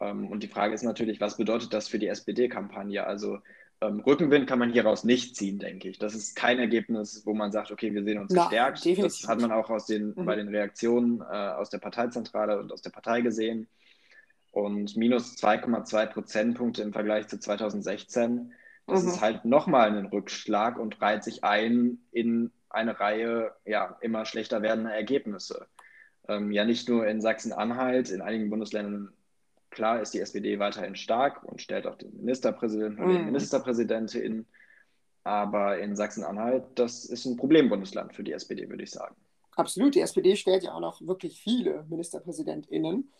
Ähm, 0.02 0.28
und 0.28 0.44
die 0.44 0.48
Frage 0.48 0.74
ist 0.74 0.84
natürlich, 0.84 1.22
was 1.22 1.38
bedeutet 1.38 1.74
das 1.74 1.88
für 1.88 2.00
die 2.00 2.08
SPD-Kampagne? 2.08 3.06
Also 3.06 3.40
ähm, 3.82 4.02
Rückenwind 4.02 4.48
kann 4.48 4.60
man 4.60 4.72
hieraus 4.72 5.04
nicht 5.06 5.36
ziehen, 5.36 5.58
denke 5.58 5.88
ich. 5.88 6.00
Das 6.00 6.14
ist 6.14 6.36
kein 6.36 6.60
Ergebnis, 6.60 7.22
wo 7.26 7.34
man 7.34 7.52
sagt, 7.52 7.72
okay, 7.72 7.94
wir 7.94 8.04
sehen 8.04 8.20
uns 8.20 8.34
Na, 8.34 8.44
gestärkt. 8.44 8.86
Das 9.04 9.28
hat 9.28 9.40
man 9.40 9.52
auch 9.52 9.70
aus 9.70 9.86
den, 9.86 10.14
mhm. 10.16 10.26
bei 10.26 10.36
den 10.36 10.50
Reaktionen 10.50 11.22
äh, 11.22 11.24
aus 11.24 11.70
der 11.70 11.78
Parteizentrale 11.78 12.60
und 12.60 12.72
aus 12.74 12.82
der 12.82 12.90
Partei 12.90 13.22
gesehen. 13.22 13.68
Und 14.52 14.98
minus 14.98 15.38
2,2 15.38 16.08
Prozentpunkte 16.08 16.82
im 16.82 16.92
Vergleich 16.92 17.28
zu 17.28 17.40
2016. 17.40 18.52
Das 18.86 19.04
mhm. 19.04 19.10
ist 19.10 19.22
halt 19.22 19.46
nochmal 19.46 19.96
ein 19.96 20.08
Rückschlag 20.08 20.78
und 20.78 21.02
reiht 21.02 21.24
sich 21.24 21.44
ein 21.44 22.00
in 22.12 22.52
eine 22.70 23.00
Reihe 23.00 23.54
ja, 23.66 23.98
immer 24.02 24.26
schlechter 24.26 24.62
werdender 24.62 24.94
Ergebnisse. 24.94 25.68
Ähm, 26.28 26.52
ja, 26.52 26.66
nicht 26.66 26.90
nur 26.90 27.08
in 27.08 27.22
Sachsen-Anhalt, 27.22 28.10
in 28.10 28.22
einigen 28.22 28.50
Bundesländern 28.50 29.14
Klar 29.70 30.02
ist 30.02 30.14
die 30.14 30.20
SPD 30.20 30.60
weiterhin 30.60 30.96
stark 30.96 31.44
und 31.44 31.62
stellt 31.62 31.86
auch 31.86 31.96
den 31.96 32.16
Ministerpräsidenten 32.18 33.04
oder 33.04 33.14
die 33.14 33.20
mhm. 33.20 33.26
Ministerpräsidentin. 33.26 34.46
Aber 35.24 35.80
in 35.80 35.96
Sachsen-Anhalt, 35.96 36.64
das 36.76 37.06
ist 37.06 37.26
ein 37.26 37.38
Problembundesland 37.38 38.16
für 38.16 38.24
die 38.24 38.32
SPD, 38.32 38.70
würde 38.70 38.84
ich 38.84 38.92
sagen. 38.92 39.16
Absolut, 39.56 39.94
die 39.94 40.02
SPD 40.02 40.36
stellt 40.38 40.64
ja 40.64 40.74
auch 40.74 40.80
noch 40.80 41.02
wirklich 41.06 41.42
viele 41.42 41.86
MinisterpräsidentInnen. 41.90 43.12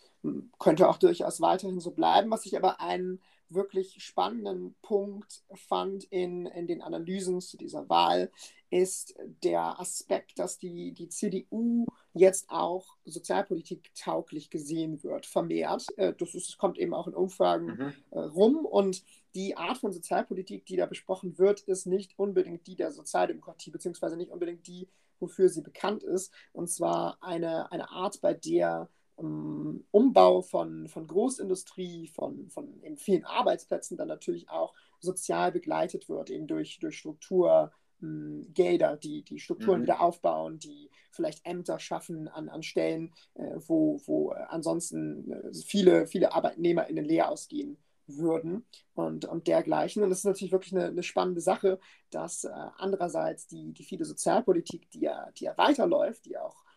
Könnte 0.58 0.88
auch 0.88 0.96
durchaus 0.96 1.40
weiterhin 1.40 1.80
so 1.80 1.90
bleiben. 1.90 2.30
Was 2.30 2.46
ich 2.46 2.56
aber 2.56 2.80
einen 2.80 3.20
wirklich 3.50 4.02
spannenden 4.02 4.74
Punkt 4.82 5.42
fand 5.54 6.04
in, 6.04 6.46
in 6.46 6.66
den 6.66 6.82
Analysen 6.82 7.40
zu 7.40 7.56
dieser 7.56 7.88
Wahl, 7.88 8.30
ist 8.70 9.14
der 9.42 9.80
Aspekt, 9.80 10.38
dass 10.38 10.58
die, 10.58 10.92
die 10.92 11.08
CDU 11.08 11.86
jetzt 12.14 12.50
auch 12.50 12.96
sozialpolitik 13.04 13.90
tauglich 13.94 14.50
gesehen 14.50 15.02
wird, 15.02 15.26
vermehrt. 15.26 15.86
Äh, 15.96 16.14
das, 16.16 16.34
ist, 16.34 16.48
das 16.48 16.58
kommt 16.58 16.78
eben 16.78 16.94
auch 16.94 17.08
in 17.08 17.14
Umfragen 17.14 17.66
mhm. 17.66 17.92
Äh, 18.10 18.20
rum. 18.20 18.64
Und 18.64 19.02
die 19.34 19.56
Art 19.56 19.78
von 19.78 19.92
Sozialpolitik, 19.92 20.66
die 20.66 20.76
da 20.76 20.86
besprochen 20.86 21.38
wird, 21.38 21.60
ist 21.62 21.86
nicht 21.86 22.18
unbedingt 22.18 22.66
die 22.66 22.76
der 22.76 22.92
Sozialdemokratie, 22.92 23.70
beziehungsweise 23.70 24.16
nicht 24.16 24.30
unbedingt 24.30 24.66
die, 24.66 24.88
wofür 25.18 25.48
sie 25.48 25.62
bekannt 25.62 26.02
ist. 26.02 26.32
Und 26.52 26.68
zwar 26.68 27.18
eine, 27.20 27.70
eine 27.72 27.90
Art, 27.90 28.20
bei 28.20 28.34
der 28.34 28.88
Umbau 29.20 30.42
von, 30.42 30.88
von 30.88 31.06
Großindustrie, 31.06 32.08
von, 32.08 32.48
von 32.50 32.82
eben 32.82 32.96
vielen 32.96 33.24
Arbeitsplätzen 33.24 33.96
dann 33.96 34.08
natürlich 34.08 34.48
auch 34.48 34.74
sozial 34.98 35.52
begleitet 35.52 36.08
wird, 36.08 36.30
eben 36.30 36.46
durch, 36.46 36.78
durch 36.78 36.98
Struktur. 36.98 37.72
Gelder, 38.02 38.96
die 38.96 39.22
die 39.22 39.38
Strukturen 39.38 39.80
mhm. 39.80 39.82
wieder 39.82 40.00
aufbauen, 40.00 40.58
die 40.58 40.90
vielleicht 41.10 41.44
Ämter 41.44 41.78
schaffen 41.78 42.28
an, 42.28 42.48
an 42.48 42.62
Stellen, 42.62 43.12
äh, 43.34 43.56
wo, 43.66 44.00
wo 44.06 44.32
äh, 44.32 44.36
ansonsten 44.48 45.30
äh, 45.30 45.52
viele, 45.52 46.06
viele 46.06 46.32
ArbeitnehmerInnen 46.32 47.04
leer 47.04 47.30
ausgehen 47.30 47.76
würden 48.06 48.64
und, 48.94 49.24
und 49.24 49.46
dergleichen. 49.46 50.02
Und 50.02 50.10
das 50.10 50.20
ist 50.20 50.24
natürlich 50.24 50.52
wirklich 50.52 50.74
eine, 50.74 50.86
eine 50.86 51.02
spannende 51.02 51.40
Sache, 51.40 51.78
dass 52.10 52.44
äh, 52.44 52.50
andererseits 52.78 53.46
die, 53.46 53.72
die 53.72 53.84
viele 53.84 54.04
Sozialpolitik, 54.04 54.90
die 54.90 55.00
ja, 55.00 55.30
die 55.32 55.44
ja 55.44 55.56
weiterläuft, 55.56 56.24
die 56.24 56.38
auch 56.38 56.56
hm, 56.56 56.69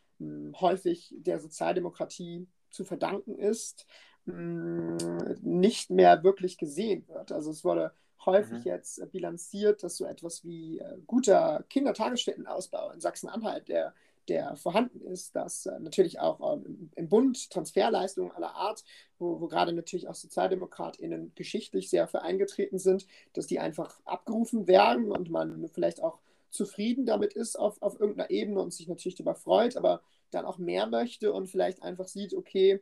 häufig 0.59 1.13
der 1.17 1.39
Sozialdemokratie 1.39 2.47
zu 2.69 2.85
verdanken 2.85 3.35
ist, 3.35 3.85
mh, 4.25 4.97
hm, 5.01 5.37
nicht 5.41 5.89
mehr 5.89 6.23
wirklich 6.23 6.57
gesehen 6.57 7.07
wird. 7.07 7.31
Also 7.31 7.51
es 7.51 7.63
wurde 7.63 7.93
häufig 8.25 8.59
mhm. 8.59 8.71
jetzt 8.71 9.11
bilanziert, 9.11 9.83
dass 9.83 9.97
so 9.97 10.05
etwas 10.05 10.43
wie 10.43 10.79
äh, 10.79 10.97
guter 11.07 11.65
Kindertagesstättenausbau 11.69 12.91
in 12.91 13.01
Sachsen-Anhalt, 13.01 13.67
der 13.67 13.93
der 14.27 14.55
vorhanden 14.55 15.01
ist, 15.01 15.35
dass 15.35 15.65
äh, 15.65 15.79
natürlich 15.79 16.19
auch 16.19 16.55
ähm, 16.55 16.89
im 16.95 17.09
Bund 17.09 17.49
Transferleistungen 17.49 18.31
aller 18.31 18.55
Art, 18.55 18.83
wo, 19.19 19.41
wo 19.41 19.47
gerade 19.47 19.73
natürlich 19.73 20.07
auch 20.07 20.15
SozialdemokratInnen 20.15 21.33
geschichtlich 21.35 21.89
sehr 21.89 22.07
für 22.07 22.21
eingetreten 22.21 22.79
sind, 22.79 23.05
dass 23.33 23.47
die 23.47 23.59
einfach 23.59 23.99
abgerufen 24.05 24.67
werden 24.67 25.11
und 25.11 25.29
man 25.29 25.67
vielleicht 25.69 26.01
auch 26.01 26.19
zufrieden 26.53 27.05
damit 27.05 27.33
ist 27.33 27.57
auf, 27.57 27.81
auf 27.81 27.99
irgendeiner 27.99 28.29
Ebene 28.29 28.61
und 28.61 28.73
sich 28.73 28.87
natürlich 28.87 29.15
darüber 29.15 29.35
freut, 29.35 29.75
aber 29.75 30.01
dann 30.29 30.45
auch 30.45 30.59
mehr 30.59 30.87
möchte 30.87 31.33
und 31.33 31.47
vielleicht 31.47 31.81
einfach 31.81 32.07
sieht, 32.07 32.33
okay, 32.33 32.79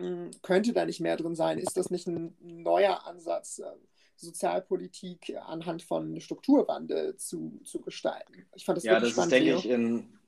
hm, 0.00 0.30
könnte 0.42 0.72
da 0.72 0.86
nicht 0.86 1.00
mehr 1.00 1.16
drin 1.16 1.34
sein? 1.34 1.58
Ist 1.58 1.76
das 1.76 1.90
nicht 1.90 2.06
ein 2.06 2.34
neuer 2.40 3.06
Ansatz, 3.06 3.58
ähm, 3.58 3.80
Sozialpolitik 4.16 5.36
anhand 5.46 5.82
von 5.82 6.20
Strukturwandel 6.20 7.16
zu, 7.16 7.60
zu 7.64 7.80
gestalten? 7.80 8.46
Ich 8.54 8.64
fand 8.64 8.78
das 8.78 8.84
ja, 8.84 8.98
das 8.98 9.10
spannend. 9.10 9.32
Ist, 9.32 9.44
denke 9.44 9.58
ich, 9.58 9.68
in, 9.68 10.18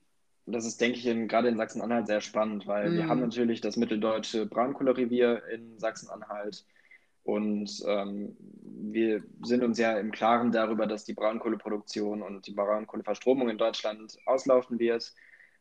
das 0.46 0.66
ist, 0.66 0.80
denke 0.80 0.98
ich, 0.98 1.06
in, 1.06 1.28
gerade 1.28 1.48
in 1.48 1.56
Sachsen-Anhalt 1.56 2.06
sehr 2.06 2.20
spannend, 2.20 2.66
weil 2.66 2.90
mm. 2.90 2.96
wir 2.96 3.08
haben 3.08 3.18
mhm. 3.18 3.24
natürlich 3.24 3.60
das 3.60 3.76
mitteldeutsche 3.76 4.44
Braunkohlerevier 4.46 5.44
in 5.48 5.78
Sachsen-Anhalt 5.78 6.66
und 7.22 7.70
ähm, 7.86 8.36
wir 8.62 9.22
sind 9.42 9.62
uns 9.62 9.78
ja 9.78 9.98
im 9.98 10.10
Klaren 10.10 10.52
darüber, 10.52 10.86
dass 10.86 11.04
die 11.04 11.14
Braunkohleproduktion 11.14 12.22
und 12.22 12.46
die 12.46 12.52
Braunkohleverstromung 12.52 13.48
in 13.48 13.58
Deutschland 13.58 14.16
auslaufen 14.26 14.78
wird. 14.78 15.12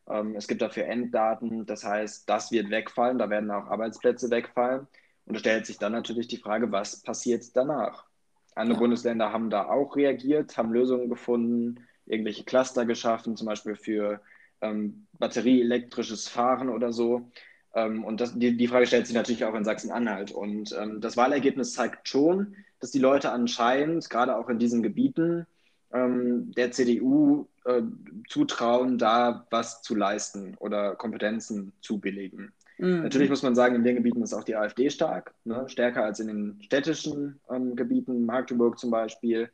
Ähm, 0.08 0.34
es 0.36 0.48
gibt 0.48 0.62
dafür 0.62 0.86
Enddaten, 0.86 1.66
das 1.66 1.84
heißt, 1.84 2.28
das 2.28 2.50
wird 2.50 2.70
wegfallen, 2.70 3.18
da 3.18 3.30
werden 3.30 3.50
auch 3.50 3.66
Arbeitsplätze 3.66 4.30
wegfallen. 4.30 4.86
Und 5.26 5.34
es 5.34 5.40
stellt 5.40 5.66
sich 5.66 5.78
dann 5.78 5.92
natürlich 5.92 6.28
die 6.28 6.38
Frage, 6.38 6.72
was 6.72 7.02
passiert 7.02 7.44
danach? 7.54 8.06
Andere 8.54 8.74
ja. 8.74 8.80
Bundesländer 8.80 9.32
haben 9.32 9.50
da 9.50 9.68
auch 9.68 9.94
reagiert, 9.96 10.56
haben 10.56 10.72
Lösungen 10.72 11.08
gefunden, 11.08 11.86
irgendwelche 12.06 12.44
Cluster 12.44 12.84
geschaffen, 12.84 13.36
zum 13.36 13.46
Beispiel 13.46 13.76
für 13.76 14.20
ähm, 14.60 15.06
batterieelektrisches 15.18 16.28
Fahren 16.28 16.68
oder 16.68 16.92
so. 16.92 17.30
Ähm, 17.74 18.04
und 18.04 18.20
das, 18.20 18.38
die, 18.38 18.56
die, 18.56 18.68
Frage 18.68 18.86
stellt 18.86 19.06
sich 19.06 19.14
natürlich 19.14 19.44
auch 19.44 19.54
in 19.54 19.64
Sachsen-Anhalt. 19.64 20.32
Und 20.32 20.76
ähm, 20.78 21.00
das 21.00 21.16
Wahlergebnis 21.16 21.72
zeigt 21.72 22.08
schon, 22.08 22.56
dass 22.80 22.90
die 22.90 22.98
Leute 22.98 23.30
anscheinend, 23.30 24.08
gerade 24.10 24.36
auch 24.36 24.48
in 24.48 24.58
diesen 24.58 24.82
Gebieten, 24.82 25.46
ähm, 25.92 26.52
der 26.52 26.70
CDU 26.70 27.46
äh, 27.64 27.82
zutrauen, 28.28 28.98
da 28.98 29.46
was 29.50 29.82
zu 29.82 29.94
leisten 29.94 30.56
oder 30.58 30.94
Kompetenzen 30.96 31.72
zu 31.80 31.98
billigen. 31.98 32.52
Mhm. 32.78 33.02
Natürlich 33.02 33.28
muss 33.28 33.42
man 33.42 33.54
sagen, 33.54 33.74
in 33.74 33.84
den 33.84 33.96
Gebieten 33.96 34.22
ist 34.22 34.32
auch 34.32 34.44
die 34.44 34.56
AfD 34.56 34.88
stark, 34.90 35.34
ne? 35.44 35.64
stärker 35.68 36.04
als 36.04 36.20
in 36.20 36.28
den 36.28 36.62
städtischen 36.62 37.40
ähm, 37.50 37.76
Gebieten, 37.76 38.24
Magdeburg 38.24 38.78
zum 38.78 38.90
Beispiel. 38.90 39.50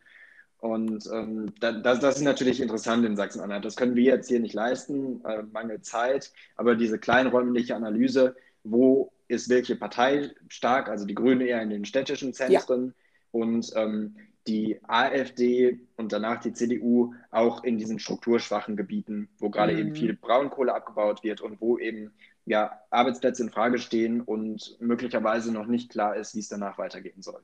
Und 0.66 1.08
ähm, 1.12 1.52
das, 1.60 2.00
das, 2.00 2.16
ist 2.16 2.22
natürlich 2.22 2.60
interessant 2.60 3.04
in 3.06 3.16
Sachsen-Anhalt. 3.16 3.64
Das 3.64 3.76
können 3.76 3.94
wir 3.94 4.02
jetzt 4.02 4.28
hier 4.28 4.40
nicht 4.40 4.54
leisten, 4.54 5.24
äh, 5.24 5.42
mangel 5.52 5.80
Zeit. 5.80 6.32
Aber 6.56 6.74
diese 6.74 6.98
kleinräumliche 6.98 7.76
Analyse, 7.76 8.34
wo 8.64 9.12
ist 9.28 9.48
welche 9.48 9.76
Partei 9.76 10.32
stark, 10.48 10.88
also 10.88 11.04
die 11.04 11.14
Grüne 11.14 11.44
eher 11.44 11.62
in 11.62 11.70
den 11.70 11.84
städtischen 11.84 12.32
Zentren 12.32 12.86
ja. 12.86 12.92
und 13.30 13.70
ähm, 13.76 14.16
die 14.48 14.80
AfD 14.86 15.80
und 15.96 16.12
danach 16.12 16.40
die 16.40 16.52
CDU 16.52 17.14
auch 17.30 17.62
in 17.62 17.78
diesen 17.78 17.98
strukturschwachen 17.98 18.76
Gebieten, 18.76 19.28
wo 19.38 19.50
gerade 19.50 19.72
mhm. 19.72 19.78
eben 19.78 19.94
viel 19.94 20.14
Braunkohle 20.14 20.74
abgebaut 20.74 21.22
wird 21.22 21.40
und 21.40 21.60
wo 21.60 21.78
eben 21.78 22.12
ja, 22.44 22.80
Arbeitsplätze 22.90 23.42
in 23.42 23.50
Frage 23.50 23.78
stehen 23.78 24.20
und 24.20 24.76
möglicherweise 24.80 25.52
noch 25.52 25.66
nicht 25.66 25.90
klar 25.90 26.16
ist, 26.16 26.34
wie 26.34 26.40
es 26.40 26.48
danach 26.48 26.78
weitergehen 26.78 27.22
soll. 27.22 27.40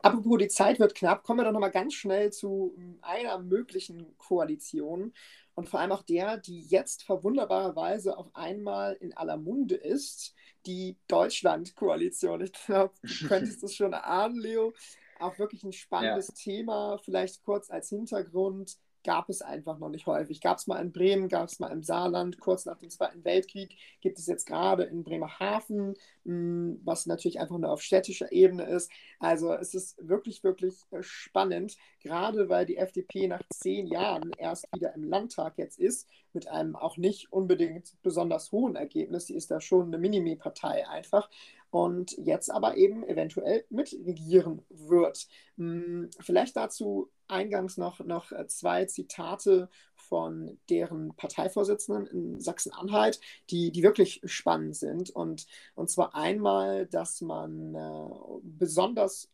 Apropos, 0.00 0.38
die 0.38 0.48
Zeit 0.48 0.78
wird 0.78 0.94
knapp, 0.94 1.22
kommen 1.22 1.40
wir 1.40 1.44
doch 1.44 1.52
nochmal 1.52 1.70
ganz 1.70 1.94
schnell 1.94 2.32
zu 2.32 2.74
hm, 2.76 2.98
einer 3.02 3.38
möglichen 3.38 4.16
Koalition 4.18 5.12
und 5.54 5.68
vor 5.68 5.80
allem 5.80 5.90
auch 5.92 6.02
der, 6.02 6.36
die 6.36 6.62
jetzt 6.62 7.02
verwunderbarerweise 7.02 8.16
auf 8.16 8.28
einmal 8.34 8.94
in 9.00 9.16
aller 9.16 9.36
Munde 9.36 9.74
ist, 9.74 10.34
die 10.66 10.96
Deutschland-Koalition. 11.08 12.42
Ich 12.42 12.52
glaube, 12.52 12.94
du 13.02 13.08
könntest 13.28 13.62
das 13.62 13.74
schon 13.74 13.92
ahnen, 13.92 14.38
Leo. 14.38 14.72
Auch 15.18 15.36
wirklich 15.40 15.64
ein 15.64 15.72
spannendes 15.72 16.28
ja. 16.28 16.34
Thema, 16.34 16.98
vielleicht 16.98 17.42
kurz 17.42 17.70
als 17.70 17.88
Hintergrund 17.88 18.78
gab 19.08 19.30
es 19.30 19.40
einfach 19.40 19.78
noch 19.78 19.88
nicht 19.88 20.06
häufig. 20.06 20.42
Gab 20.42 20.58
es 20.58 20.66
mal 20.66 20.82
in 20.82 20.92
Bremen, 20.92 21.30
gab 21.30 21.48
es 21.48 21.60
mal 21.60 21.72
im 21.72 21.82
Saarland, 21.82 22.38
kurz 22.40 22.66
nach 22.66 22.76
dem 22.76 22.90
Zweiten 22.90 23.24
Weltkrieg, 23.24 23.74
gibt 24.02 24.18
es 24.18 24.26
jetzt 24.26 24.46
gerade 24.46 24.82
in 24.82 25.02
Bremerhaven, 25.02 25.94
hm, 26.26 26.78
was 26.84 27.06
natürlich 27.06 27.40
einfach 27.40 27.56
nur 27.56 27.72
auf 27.72 27.80
städtischer 27.80 28.30
Ebene 28.32 28.64
ist. 28.64 28.90
Also 29.18 29.54
es 29.54 29.72
ist 29.72 29.96
wirklich, 30.06 30.44
wirklich 30.44 30.84
äh, 30.90 31.02
spannend, 31.02 31.78
gerade 32.00 32.48
weil 32.48 32.66
die 32.66 32.76
FDP 32.76 33.28
nach 33.28 33.42
zehn 33.50 33.86
Jahren 33.86 34.30
erst 34.38 34.66
wieder 34.74 34.94
im 34.94 35.04
Landtag 35.04 35.58
jetzt 35.58 35.78
ist, 35.78 36.08
mit 36.32 36.48
einem 36.48 36.76
auch 36.76 36.96
nicht 36.96 37.32
unbedingt 37.32 37.94
besonders 38.02 38.52
hohen 38.52 38.76
Ergebnis. 38.76 39.26
Sie 39.26 39.34
ist 39.34 39.50
da 39.50 39.60
schon 39.60 39.88
eine 39.88 39.98
Minimi-Partei 39.98 40.88
einfach 40.88 41.28
und 41.70 42.16
jetzt 42.18 42.50
aber 42.50 42.76
eben 42.76 43.02
eventuell 43.04 43.64
mitregieren 43.70 44.62
wird. 44.70 45.26
Hm, 45.56 46.08
vielleicht 46.20 46.56
dazu 46.56 47.10
eingangs 47.28 47.76
noch, 47.76 48.00
noch 48.00 48.32
äh, 48.32 48.46
zwei 48.46 48.86
Zitate 48.86 49.68
von 49.94 50.58
deren 50.70 51.14
Parteivorsitzenden 51.14 52.06
in 52.06 52.40
Sachsen-Anhalt, 52.40 53.20
die, 53.50 53.70
die 53.70 53.82
wirklich 53.82 54.22
spannend 54.24 54.76
sind. 54.76 55.10
Und, 55.10 55.46
und 55.74 55.90
zwar 55.90 56.14
einmal, 56.14 56.86
dass 56.86 57.20
man 57.20 57.74
äh, 57.74 58.40
besonders 58.42 59.30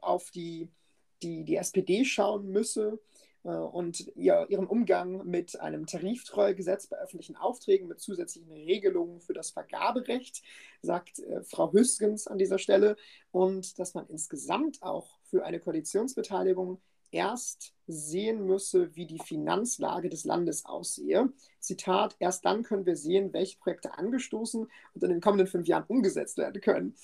auf 0.00 0.30
die, 0.30 0.70
die, 1.22 1.44
die 1.44 1.56
SPD 1.56 2.04
schauen 2.04 2.48
müsse 2.48 2.98
äh, 3.44 3.48
und 3.48 4.00
ihr, 4.16 4.46
ihren 4.48 4.66
Umgang 4.66 5.26
mit 5.26 5.60
einem 5.60 5.86
Tariftreuegesetz 5.86 6.86
bei 6.86 6.98
öffentlichen 6.98 7.36
Aufträgen 7.36 7.88
mit 7.88 8.00
zusätzlichen 8.00 8.52
Regelungen 8.52 9.20
für 9.20 9.34
das 9.34 9.50
Vergaberecht, 9.50 10.42
sagt 10.82 11.18
äh, 11.20 11.42
Frau 11.42 11.72
Hüsgens 11.72 12.26
an 12.26 12.38
dieser 12.38 12.58
Stelle, 12.58 12.96
und 13.30 13.78
dass 13.78 13.94
man 13.94 14.06
insgesamt 14.08 14.82
auch 14.82 15.18
für 15.24 15.44
eine 15.44 15.60
Koalitionsbeteiligung 15.60 16.80
erst 17.10 17.74
sehen 17.86 18.46
müsse, 18.46 18.96
wie 18.96 19.06
die 19.06 19.18
Finanzlage 19.18 20.08
des 20.08 20.24
Landes 20.24 20.64
aussehe. 20.64 21.30
Zitat, 21.60 22.16
erst 22.18 22.44
dann 22.44 22.62
können 22.62 22.86
wir 22.86 22.96
sehen, 22.96 23.32
welche 23.32 23.58
Projekte 23.58 23.98
angestoßen 23.98 24.62
und 24.62 25.04
in 25.04 25.10
den 25.10 25.20
kommenden 25.20 25.46
fünf 25.46 25.68
Jahren 25.68 25.84
umgesetzt 25.88 26.38
werden 26.38 26.60
können. 26.62 26.96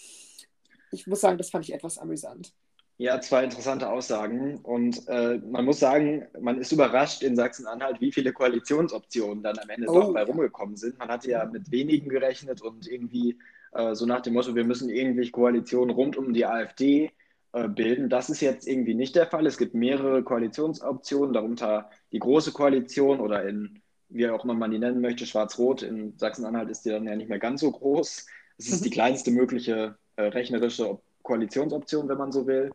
Ich 0.90 1.06
muss 1.06 1.20
sagen, 1.20 1.37
das 1.37 1.50
fand 1.50 1.66
ich 1.66 1.75
etwas 1.75 1.98
amüsant. 1.98 2.54
Ja, 3.00 3.21
zwei 3.21 3.45
interessante 3.45 3.88
Aussagen. 3.88 4.57
Und 4.57 5.07
äh, 5.07 5.38
man 5.38 5.64
muss 5.64 5.78
sagen, 5.78 6.26
man 6.40 6.59
ist 6.59 6.73
überrascht 6.73 7.23
in 7.23 7.37
Sachsen-Anhalt, 7.37 8.00
wie 8.00 8.11
viele 8.11 8.33
Koalitionsoptionen 8.33 9.43
dann 9.43 9.57
am 9.59 9.71
Ende 9.71 9.88
oh, 9.88 9.95
doch 9.95 10.12
bei 10.12 10.21
ja. 10.21 10.26
rumgekommen 10.26 10.76
sind. 10.76 10.99
Man 10.99 11.09
hatte 11.09 11.31
ja 11.31 11.45
mit 11.45 11.71
wenigen 11.71 12.09
gerechnet 12.09 12.61
und 12.61 12.88
irgendwie 12.88 13.38
äh, 13.73 13.95
so 13.95 14.05
nach 14.05 14.21
dem 14.21 14.35
Motto, 14.35 14.57
wir 14.57 14.64
müssen 14.64 14.90
irgendwie 14.90 15.31
Koalitionen 15.31 15.95
rund 15.95 16.17
um 16.17 16.35
die 16.35 16.45
AfD 16.45 17.12
äh, 17.52 17.69
bilden. 17.69 18.09
Das 18.09 18.31
ist 18.31 18.40
jetzt 18.40 18.67
irgendwie 18.67 18.95
nicht 18.95 19.14
der 19.14 19.28
Fall. 19.28 19.47
Es 19.47 19.59
gibt 19.59 19.75
mehrere 19.75 20.25
Koalitionsoptionen, 20.25 21.33
darunter 21.33 21.90
die 22.11 22.19
Große 22.19 22.50
Koalition 22.50 23.21
oder 23.21 23.45
in 23.49 23.81
wie 24.09 24.28
auch 24.28 24.45
immer 24.45 24.55
man 24.55 24.71
die 24.71 24.78
nennen 24.78 25.00
möchte, 25.00 25.26
schwarz-rot. 25.26 25.83
In 25.83 26.17
Sachsen-Anhalt 26.19 26.71
ist 26.71 26.85
die 26.85 26.90
dann 26.90 27.05
ja 27.05 27.14
nicht 27.14 27.28
mehr 27.28 27.38
ganz 27.38 27.61
so 27.61 27.71
groß. 27.71 28.26
Es 28.57 28.69
ist 28.69 28.85
die 28.85 28.90
kleinste 28.90 29.31
mögliche 29.31 29.97
äh, 30.17 30.23
rechnerische 30.23 30.99
Koalitionsoption, 31.28 32.08
wenn 32.08 32.18
man 32.18 32.32
so 32.32 32.47
will. 32.47 32.73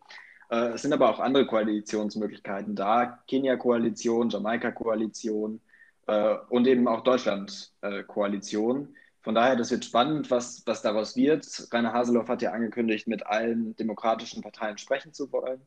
Äh, 0.50 0.74
es 0.74 0.84
sind 0.84 0.94
aber 0.94 1.10
auch 1.10 1.20
andere 1.20 1.48
Koalitionsmöglichkeiten 1.48 2.76
da. 2.76 3.20
Kenia-Koalition, 3.28 4.30
Jamaika-Koalition 4.30 5.60
äh, 6.08 6.36
und 6.50 6.68
eben 6.68 6.88
auch 6.88 7.02
Deutschland-Koalition. 7.02 8.96
Von 9.22 9.36
daher, 9.36 9.56
das 9.56 9.72
wird 9.72 9.86
spannend, 9.86 10.30
was, 10.30 10.64
was 10.68 10.82
daraus 10.82 11.16
wird. 11.16 11.46
Rainer 11.72 11.94
Haseloff 11.94 12.28
hat 12.28 12.42
ja 12.42 12.52
angekündigt, 12.52 13.08
mit 13.08 13.26
allen 13.26 13.76
demokratischen 13.78 14.44
Parteien 14.44 14.78
sprechen 14.78 15.14
zu 15.14 15.32
wollen. 15.32 15.62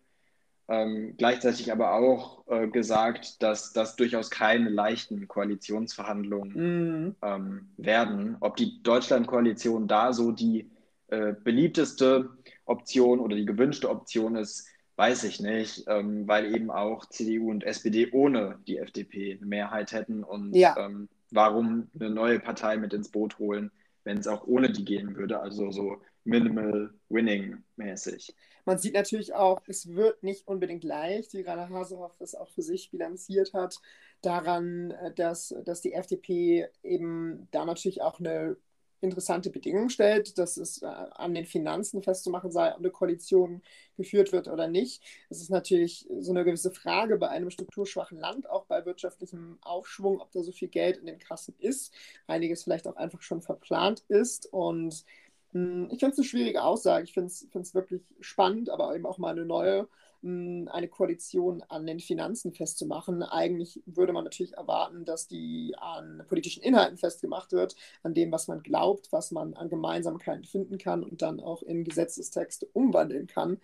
Ähm, 0.69 1.15
gleichzeitig 1.17 1.73
aber 1.73 1.93
auch 1.93 2.47
äh, 2.49 2.69
gesagt, 2.69 3.43
dass 3.43 3.73
das 3.73 3.97
durchaus 3.97 4.31
keine 4.31 4.69
leichten 4.69 5.27
Koalitionsverhandlungen 5.27 7.05
mhm. 7.05 7.17
ähm, 7.23 7.69
werden. 7.77 8.37
Ob 8.41 8.57
die 8.57 8.83
Deutschland-Koalition 8.83 9.89
da 9.89 10.13
so 10.13 10.33
die 10.33 10.71
äh, 11.09 11.33
beliebteste 11.33 12.31
Option 12.67 13.21
oder 13.21 13.37
die 13.37 13.47
gewünschte 13.47 13.89
Option 13.89 14.37
ist, 14.37 14.69
weiß 14.97 15.25
ich 15.25 15.41
nicht, 15.41 15.85
ähm, 15.89 16.27
weil 16.27 16.55
eben 16.55 16.71
auch 16.71 17.07
CDU 17.07 17.51
und 17.51 17.65
SPD 17.65 18.11
ohne 18.13 18.59
die 18.67 18.79
FDP 18.79 19.37
eine 19.37 19.47
Mehrheit 19.47 19.93
hätten. 19.93 20.25
Und 20.25 20.55
ja. 20.55 20.77
Ähm, 20.79 21.09
warum 21.31 21.91
eine 21.99 22.11
neue 22.11 22.41
Partei 22.41 22.77
mit 22.77 22.93
ins 22.93 23.11
Boot 23.11 23.39
holen, 23.39 23.71
wenn 24.05 24.19
es 24.19 24.27
auch 24.27 24.47
ohne 24.47 24.71
die 24.71 24.85
gehen 24.85 25.17
würde? 25.17 25.41
Also 25.41 25.71
so 25.71 26.01
minimal 26.25 26.93
winning 27.09 27.63
mäßig. 27.77 28.35
Man 28.65 28.79
sieht 28.79 28.95
natürlich 28.95 29.33
auch, 29.33 29.61
es 29.67 29.95
wird 29.95 30.23
nicht 30.23 30.49
unbedingt 30.49 30.83
leicht, 30.83 31.35
wie 31.35 31.43
Rainer 31.43 31.69
Hasehoff 31.69 32.21
es 32.21 32.35
auch 32.35 32.51
für 32.51 32.63
sich 32.63 32.91
bilanziert 32.91 33.55
hat, 33.55 33.81
daran, 34.23 34.91
äh, 34.91 35.13
dass, 35.15 35.55
dass 35.65 35.83
die 35.83 35.93
FDP 35.93 36.69
eben 36.83 37.49
da 37.53 37.65
natürlich 37.65 38.03
auch 38.03 38.19
eine 38.19 38.57
interessante 39.07 39.51
Bedingung 39.51 39.89
stellt, 39.89 40.37
dass 40.39 40.57
es 40.57 40.83
äh, 40.83 40.87
an 40.87 41.35
den 41.35 41.47
Finanzen 41.47 42.03
festzumachen 42.03 42.51
sei, 42.51 42.73
ob 42.73 42.79
eine 42.79 42.91
Koalition 42.91 43.63
geführt 43.97 44.33
wird 44.33 44.49
oder 44.49 44.69
nicht. 44.69 45.03
Es 45.31 45.41
ist 45.41 45.51
natürlich 45.51 46.07
so 46.21 46.33
eine 46.33 46.45
gewisse 46.45 46.71
Frage 46.71 47.17
bei 47.17 47.29
einem 47.29 47.51
strukturschwachen 47.51 48.19
Land, 48.19 48.49
auch 48.51 48.67
bei 48.67 48.85
wirtschaftlichem 48.85 49.59
Aufschwung, 49.63 50.21
ob 50.21 50.31
da 50.33 50.43
so 50.43 50.53
viel 50.53 50.69
Geld 50.69 50.99
in 50.99 51.07
den 51.07 51.19
Kassen 51.19 51.55
ist. 51.59 51.95
Einiges 52.27 52.65
vielleicht 52.65 52.87
auch 52.87 52.97
einfach 52.97 53.23
schon 53.23 53.41
verplant 53.41 54.05
ist 54.09 54.53
und 54.53 55.05
ich 55.91 56.01
finde 56.01 56.13
es 56.13 56.19
eine 56.19 56.27
schwierige 56.27 56.63
Aussage. 56.63 57.05
Ich 57.05 57.13
finde 57.13 57.29
es 57.29 57.75
wirklich 57.75 58.03
spannend, 58.21 58.69
aber 58.71 58.95
eben 58.95 59.07
auch 59.07 59.19
mal 59.19 59.31
eine 59.31 59.45
neue, 59.45 59.89
hm, 60.23 60.69
eine 60.71 60.89
Koalition 60.89 61.63
an 61.69 61.87
den 61.87 62.01
Finanzen 62.01 62.53
festzumachen. 62.53 63.23
Eigentlich 63.23 63.83
würde 63.87 64.13
man 64.13 64.25
natürlich 64.25 64.55
erwarten, 64.55 65.05
dass 65.05 65.29
die 65.29 65.75
an 65.79 66.25
politischen 66.29 66.63
Inhalten 66.63 66.99
festgemacht 66.99 67.53
wird, 67.53 67.77
an 68.03 68.13
dem, 68.13 68.33
was 68.33 68.49
man 68.49 68.63
glaubt, 68.63 69.13
was 69.13 69.31
man 69.31 69.55
an 69.55 69.69
Gemeinsamkeiten 69.69 70.45
finden 70.45 70.79
kann 70.79 71.03
und 71.03 71.23
dann 71.23 71.41
auch 71.41 71.63
in 71.63 71.85
Gesetzestexte 71.85 72.67
umwandeln 72.73 73.27
kann. 73.27 73.59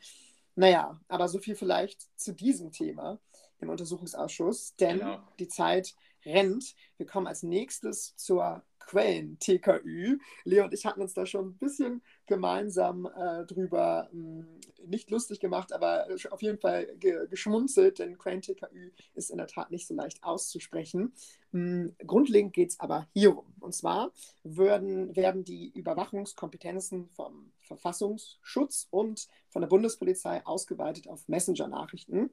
Naja, 0.54 1.00
aber 1.08 1.28
so 1.28 1.38
viel 1.38 1.56
vielleicht 1.56 2.08
zu 2.18 2.32
diesem 2.32 2.72
Thema 2.72 3.18
im 3.60 3.70
Untersuchungsausschuss, 3.70 4.76
denn 4.76 4.98
genau. 4.98 5.18
die 5.38 5.48
Zeit 5.48 5.94
rennt. 6.24 6.74
Wir 6.96 7.06
kommen 7.06 7.26
als 7.26 7.42
nächstes 7.42 8.16
zur 8.16 8.62
Quellen-TKÜ. 8.86 10.18
Leo 10.44 10.64
und 10.64 10.74
ich 10.74 10.86
hatten 10.86 11.00
uns 11.00 11.14
da 11.14 11.26
schon 11.26 11.48
ein 11.48 11.58
bisschen 11.58 12.02
gemeinsam 12.26 13.06
äh, 13.06 13.44
drüber 13.46 14.08
mh, 14.12 14.44
hm, 14.44 14.60
nicht 14.86 15.10
lustig 15.10 15.40
gemacht, 15.40 15.72
aber 15.72 16.06
auf 16.30 16.42
jeden 16.42 16.58
Fall 16.58 16.86
ge 16.98 17.26
geschmunzelt, 17.28 17.98
denn 17.98 18.18
Quellen-TKÜ 18.18 18.90
ist 19.14 19.30
in 19.30 19.38
der 19.38 19.46
Tat 19.46 19.70
nicht 19.70 19.86
so 19.86 19.94
leicht 19.94 20.22
auszusprechen. 20.24 21.12
Mh, 21.52 21.60
hm, 21.60 21.96
grundlegend 22.06 22.52
geht 22.52 22.70
es 22.70 22.80
aber 22.80 23.06
hierum. 23.12 23.46
Und 23.60 23.74
zwar 23.74 24.12
würden, 24.42 25.14
werden 25.14 25.44
die 25.44 25.70
Überwachungskompetenzen 25.74 27.08
vom 27.10 27.52
Verfassungsschutz 27.60 28.88
und 28.90 29.28
von 29.48 29.62
der 29.62 29.68
Bundespolizei 29.68 30.44
ausgeweitet 30.44 31.08
auf 31.08 31.28
Messenger-Nachrichten. 31.28 32.30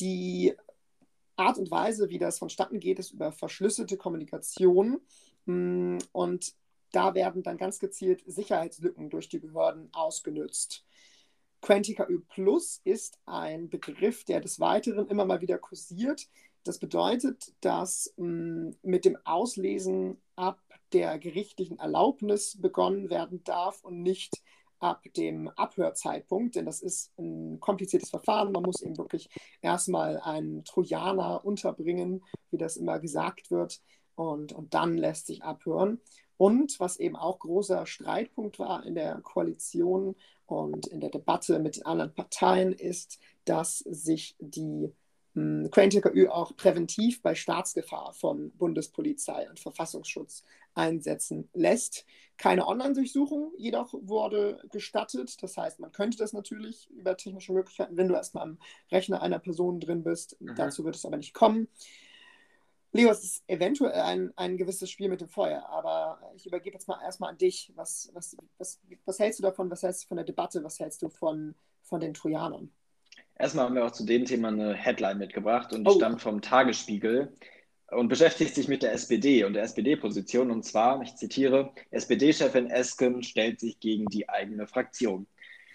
Die 0.00 0.54
Art 1.36 1.58
und 1.58 1.70
Weise, 1.70 2.08
wie 2.08 2.18
das 2.18 2.38
vonstatten 2.38 2.80
geht, 2.80 2.98
ist 2.98 3.12
über 3.12 3.32
verschlüsselte 3.32 3.96
Kommunikation. 3.96 5.00
Mm, 5.44 5.98
und 6.12 6.54
da 6.92 7.14
werden 7.14 7.42
dann 7.42 7.58
ganz 7.58 7.78
gezielt 7.78 8.22
Sicherheitslücken 8.26 9.10
durch 9.10 9.28
die 9.28 9.38
Behörden 9.38 9.88
ausgenutzt. 9.92 10.84
QuantiKÜ 11.60 12.20
Plus 12.28 12.80
ist 12.84 13.18
ein 13.26 13.68
Begriff, 13.68 14.24
der 14.24 14.40
des 14.40 14.60
Weiteren 14.60 15.08
immer 15.08 15.24
mal 15.24 15.40
wieder 15.40 15.58
kursiert. 15.58 16.28
Das 16.64 16.78
bedeutet, 16.78 17.52
dass 17.60 18.12
mh, 18.16 18.26
mm, 18.26 18.76
mit 18.82 19.04
dem 19.04 19.18
Auslesen 19.24 20.18
ab 20.36 20.60
der 20.92 21.18
gerichtlichen 21.18 21.78
Erlaubnis 21.78 22.60
begonnen 22.60 23.10
werden 23.10 23.42
darf 23.44 23.82
und 23.84 24.02
nicht 24.02 24.42
ab 24.78 25.02
dem 25.16 25.48
Abhörzeitpunkt, 25.48 26.56
denn 26.56 26.66
das 26.66 26.82
ist 26.82 27.12
ein 27.18 27.60
kompliziertes 27.60 28.10
Verfahren. 28.10 28.52
Man 28.52 28.62
muss 28.62 28.82
eben 28.82 28.98
wirklich 28.98 29.28
erstmal 29.62 30.18
einen 30.18 30.64
Trojaner 30.64 31.44
unterbringen, 31.44 32.24
wie 32.50 32.58
das 32.58 32.76
immer 32.76 32.98
gesagt 32.98 33.50
wird, 33.50 33.80
und, 34.14 34.52
und 34.52 34.74
dann 34.74 34.96
lässt 34.96 35.26
sich 35.26 35.42
abhören. 35.42 36.00
Und 36.38 36.78
was 36.80 36.98
eben 36.98 37.16
auch 37.16 37.38
großer 37.38 37.86
Streitpunkt 37.86 38.58
war 38.58 38.84
in 38.84 38.94
der 38.94 39.20
Koalition 39.22 40.16
und 40.46 40.86
in 40.86 41.00
der 41.00 41.10
Debatte 41.10 41.58
mit 41.58 41.86
anderen 41.86 42.12
Parteien, 42.12 42.72
ist, 42.72 43.18
dass 43.44 43.78
sich 43.78 44.36
die 44.38 44.92
hm, 45.34 45.70
QuenTKÜ 45.70 46.28
auch 46.28 46.54
präventiv 46.56 47.22
bei 47.22 47.34
Staatsgefahr 47.34 48.12
von 48.12 48.52
Bundespolizei 48.52 49.48
und 49.48 49.60
Verfassungsschutz 49.60 50.42
einsetzen 50.76 51.48
lässt. 51.54 52.06
Keine 52.36 52.66
Online-Durchsuchung 52.66 53.52
jedoch 53.56 53.94
wurde 53.94 54.60
gestattet. 54.70 55.42
Das 55.42 55.56
heißt, 55.56 55.80
man 55.80 55.92
könnte 55.92 56.18
das 56.18 56.32
natürlich 56.32 56.90
über 56.90 57.16
technische 57.16 57.52
Möglichkeiten, 57.52 57.96
wenn 57.96 58.08
du 58.08 58.14
erstmal 58.14 58.44
am 58.44 58.58
Rechner 58.92 59.22
einer 59.22 59.38
Person 59.38 59.80
drin 59.80 60.02
bist. 60.02 60.40
Mhm. 60.40 60.54
Dazu 60.54 60.84
wird 60.84 60.96
es 60.96 61.06
aber 61.06 61.16
nicht 61.16 61.34
kommen. 61.34 61.68
Leo, 62.92 63.10
es 63.10 63.24
ist 63.24 63.44
eventuell 63.46 64.00
ein, 64.00 64.32
ein 64.36 64.56
gewisses 64.56 64.90
Spiel 64.90 65.08
mit 65.08 65.20
dem 65.20 65.28
Feuer, 65.28 65.68
aber 65.68 66.32
ich 66.34 66.46
übergebe 66.46 66.74
jetzt 66.74 66.88
mal 66.88 67.00
erstmal 67.02 67.30
an 67.30 67.38
dich. 67.38 67.72
Was, 67.74 68.10
was, 68.14 68.36
was, 68.58 68.80
was 69.04 69.18
hältst 69.18 69.38
du 69.38 69.42
davon? 69.42 69.70
Was 69.70 69.82
hältst 69.82 70.04
du 70.04 70.08
von 70.08 70.16
der 70.16 70.24
Debatte? 70.24 70.62
Was 70.62 70.78
hältst 70.78 71.02
du 71.02 71.08
von, 71.08 71.54
von 71.82 72.00
den 72.00 72.14
Trojanern? 72.14 72.70
Erstmal 73.38 73.66
haben 73.66 73.74
wir 73.74 73.84
auch 73.84 73.90
zu 73.90 74.04
dem 74.04 74.24
Thema 74.24 74.48
eine 74.48 74.74
Headline 74.74 75.18
mitgebracht 75.18 75.72
und 75.72 75.84
die 75.84 75.90
oh. 75.90 75.96
stammt 75.96 76.22
vom 76.22 76.40
Tagesspiegel 76.40 77.36
und 77.90 78.08
beschäftigt 78.08 78.54
sich 78.54 78.68
mit 78.68 78.82
der 78.82 78.92
SPD 78.92 79.44
und 79.44 79.52
der 79.52 79.62
SPD-Position. 79.62 80.50
Und 80.50 80.64
zwar, 80.64 81.02
ich 81.02 81.14
zitiere, 81.16 81.72
SPD-Chefin 81.90 82.70
Esken 82.70 83.22
stellt 83.22 83.60
sich 83.60 83.78
gegen 83.80 84.06
die 84.06 84.28
eigene 84.28 84.66
Fraktion. 84.66 85.26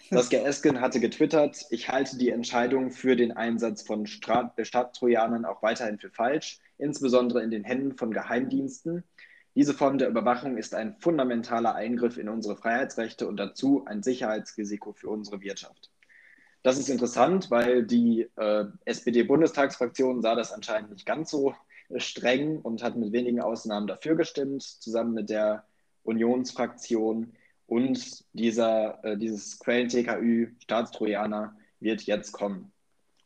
Saskia 0.09 0.41
Esken 0.41 0.81
hatte 0.81 0.99
getwittert, 0.99 1.65
ich 1.69 1.87
halte 1.87 2.17
die 2.17 2.31
Entscheidung 2.31 2.91
für 2.91 3.15
den 3.15 3.31
Einsatz 3.31 3.81
von 3.81 4.07
Stadttrojanern 4.07 5.45
auch 5.45 5.63
weiterhin 5.63 5.99
für 5.99 6.09
falsch, 6.09 6.59
insbesondere 6.77 7.41
in 7.43 7.49
den 7.49 7.63
Händen 7.63 7.95
von 7.95 8.11
Geheimdiensten. 8.11 9.05
Diese 9.55 9.73
Form 9.73 9.97
der 9.97 10.09
Überwachung 10.09 10.57
ist 10.57 10.75
ein 10.75 10.97
fundamentaler 10.99 11.75
Eingriff 11.75 12.17
in 12.17 12.27
unsere 12.27 12.57
Freiheitsrechte 12.57 13.25
und 13.25 13.37
dazu 13.37 13.83
ein 13.85 14.03
Sicherheitsrisiko 14.03 14.91
für 14.91 15.09
unsere 15.09 15.39
Wirtschaft. 15.41 15.91
Das 16.63 16.77
ist 16.77 16.89
interessant, 16.89 17.49
weil 17.49 17.85
die 17.85 18.29
äh, 18.35 18.65
SPD-Bundestagsfraktion 18.85 20.21
sah 20.21 20.35
das 20.35 20.51
anscheinend 20.51 20.91
nicht 20.91 21.05
ganz 21.05 21.31
so 21.31 21.55
streng 21.97 22.59
und 22.59 22.83
hat 22.83 22.95
mit 22.95 23.11
wenigen 23.11 23.41
Ausnahmen 23.41 23.87
dafür 23.87 24.15
gestimmt, 24.15 24.63
zusammen 24.63 25.13
mit 25.13 25.29
der 25.29 25.65
Unionsfraktion. 26.03 27.33
Und 27.67 28.25
dieser, 28.33 29.03
äh, 29.03 29.17
dieses 29.17 29.59
Quellen-TKÜ, 29.59 30.49
Staatstrojaner, 30.59 31.55
wird 31.79 32.03
jetzt 32.03 32.31
kommen. 32.31 32.71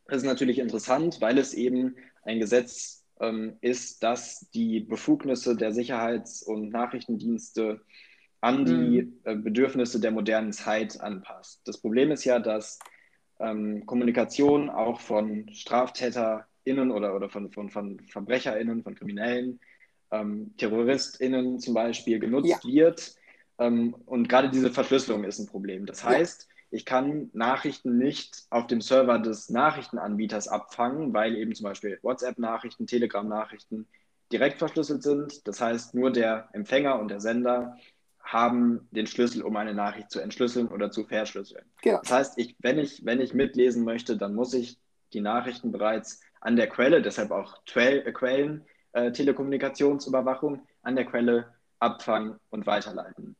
Das 0.07 0.17
ist 0.17 0.25
natürlich 0.25 0.59
interessant, 0.59 1.19
weil 1.19 1.37
es 1.37 1.53
eben 1.53 1.95
ein 2.23 2.39
Gesetz 2.39 3.05
ähm, 3.19 3.57
ist, 3.61 4.03
das 4.03 4.47
die 4.53 4.81
Befugnisse 4.81 5.55
der 5.55 5.71
Sicherheits- 5.71 6.43
und 6.43 6.69
Nachrichtendienste 6.69 7.81
an 8.41 8.65
die 8.65 9.01
mhm. 9.01 9.19
äh, 9.23 9.35
Bedürfnisse 9.35 9.99
der 9.99 10.11
modernen 10.11 10.53
Zeit 10.53 11.01
anpasst. 11.01 11.61
Das 11.65 11.79
Problem 11.79 12.11
ist 12.11 12.25
ja, 12.25 12.39
dass 12.39 12.79
ähm, 13.39 13.85
Kommunikation 13.85 14.69
auch 14.69 14.99
von 14.99 15.49
StraftäterInnen 16.65 16.91
oder, 16.91 17.15
oder 17.15 17.29
von, 17.29 17.51
von, 17.51 17.69
von 17.69 17.99
VerbrecherInnen, 18.07 18.83
von 18.83 18.95
Kriminellen, 18.95 19.59
ähm, 20.11 20.53
TerroristInnen 20.57 21.59
zum 21.59 21.73
Beispiel 21.73 22.19
genutzt 22.19 22.49
ja. 22.49 22.59
wird. 22.63 23.15
Ähm, 23.57 23.95
und 24.05 24.27
gerade 24.27 24.49
diese 24.49 24.71
Verschlüsselung 24.71 25.23
ist 25.23 25.39
ein 25.39 25.47
Problem. 25.47 25.85
Das 25.85 26.03
heißt, 26.03 26.47
ja. 26.49 26.55
ich 26.71 26.85
kann 26.85 27.29
Nachrichten 27.33 27.97
nicht 27.97 28.43
auf 28.49 28.67
dem 28.67 28.81
Server 28.81 29.19
des 29.19 29.49
Nachrichtenanbieters 29.49 30.47
abfangen, 30.47 31.13
weil 31.13 31.35
eben 31.35 31.55
zum 31.55 31.65
Beispiel 31.65 31.99
WhatsApp-Nachrichten, 32.01 32.87
Telegram-Nachrichten 32.87 33.87
direkt 34.31 34.59
verschlüsselt 34.59 35.03
sind. 35.03 35.47
Das 35.47 35.61
heißt, 35.61 35.95
nur 35.95 36.11
der 36.11 36.49
Empfänger 36.53 36.99
und 36.99 37.09
der 37.09 37.21
Sender 37.21 37.77
haben 38.21 38.87
den 38.89 39.05
Schlüssel, 39.05 39.43
um 39.43 39.55
eine 39.55 39.75
Nachricht 39.75 40.09
zu 40.09 40.19
entschlüsseln 40.19 40.67
oder 40.67 40.89
zu 40.89 41.05
verschlüsseln. 41.05 41.63
Genau. 41.83 41.99
Das 42.01 42.11
heißt, 42.11 42.39
ich, 42.39 42.55
wenn, 42.59 42.79
ich, 42.79 43.05
wenn 43.05 43.21
ich 43.21 43.35
mitlesen 43.35 43.83
möchte, 43.83 44.17
dann 44.17 44.33
muss 44.33 44.55
ich 44.55 44.79
die 45.13 45.21
Nachrichten 45.21 45.71
bereits 45.71 46.21
an 46.45 46.55
der 46.55 46.67
Quelle, 46.67 47.01
deshalb 47.01 47.31
auch 47.31 47.57
Trail, 47.65 48.03
äh, 48.05 48.11
Quellen, 48.11 48.63
äh, 48.93 49.11
Telekommunikationsüberwachung 49.11 50.61
an 50.83 50.95
der 50.95 51.05
Quelle 51.05 51.53
abfangen 51.79 52.39
und 52.51 52.67
weiterleiten. 52.67 53.35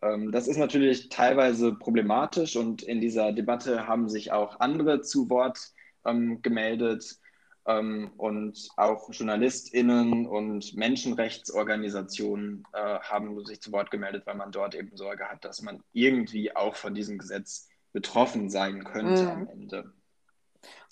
Ähm, 0.00 0.32
das 0.32 0.48
ist 0.48 0.56
natürlich 0.56 1.10
teilweise 1.10 1.74
problematisch 1.74 2.56
und 2.56 2.82
in 2.82 3.02
dieser 3.02 3.32
Debatte 3.32 3.86
haben 3.86 4.08
sich 4.08 4.32
auch 4.32 4.60
andere 4.60 5.02
zu 5.02 5.28
Wort 5.28 5.58
ähm, 6.06 6.40
gemeldet 6.40 7.18
ähm, 7.66 8.12
und 8.16 8.68
auch 8.78 9.12
JournalistInnen 9.12 10.26
und 10.26 10.74
Menschenrechtsorganisationen 10.74 12.64
äh, 12.72 12.98
haben 13.00 13.44
sich 13.44 13.60
zu 13.60 13.72
Wort 13.72 13.90
gemeldet, 13.90 14.22
weil 14.24 14.36
man 14.36 14.52
dort 14.52 14.74
eben 14.74 14.96
Sorge 14.96 15.26
hat, 15.26 15.44
dass 15.44 15.60
man 15.60 15.82
irgendwie 15.92 16.56
auch 16.56 16.76
von 16.76 16.94
diesem 16.94 17.18
Gesetz 17.18 17.68
betroffen 17.92 18.48
sein 18.48 18.84
könnte 18.84 19.24
mhm. 19.24 19.28
am 19.28 19.48
Ende. 19.48 19.92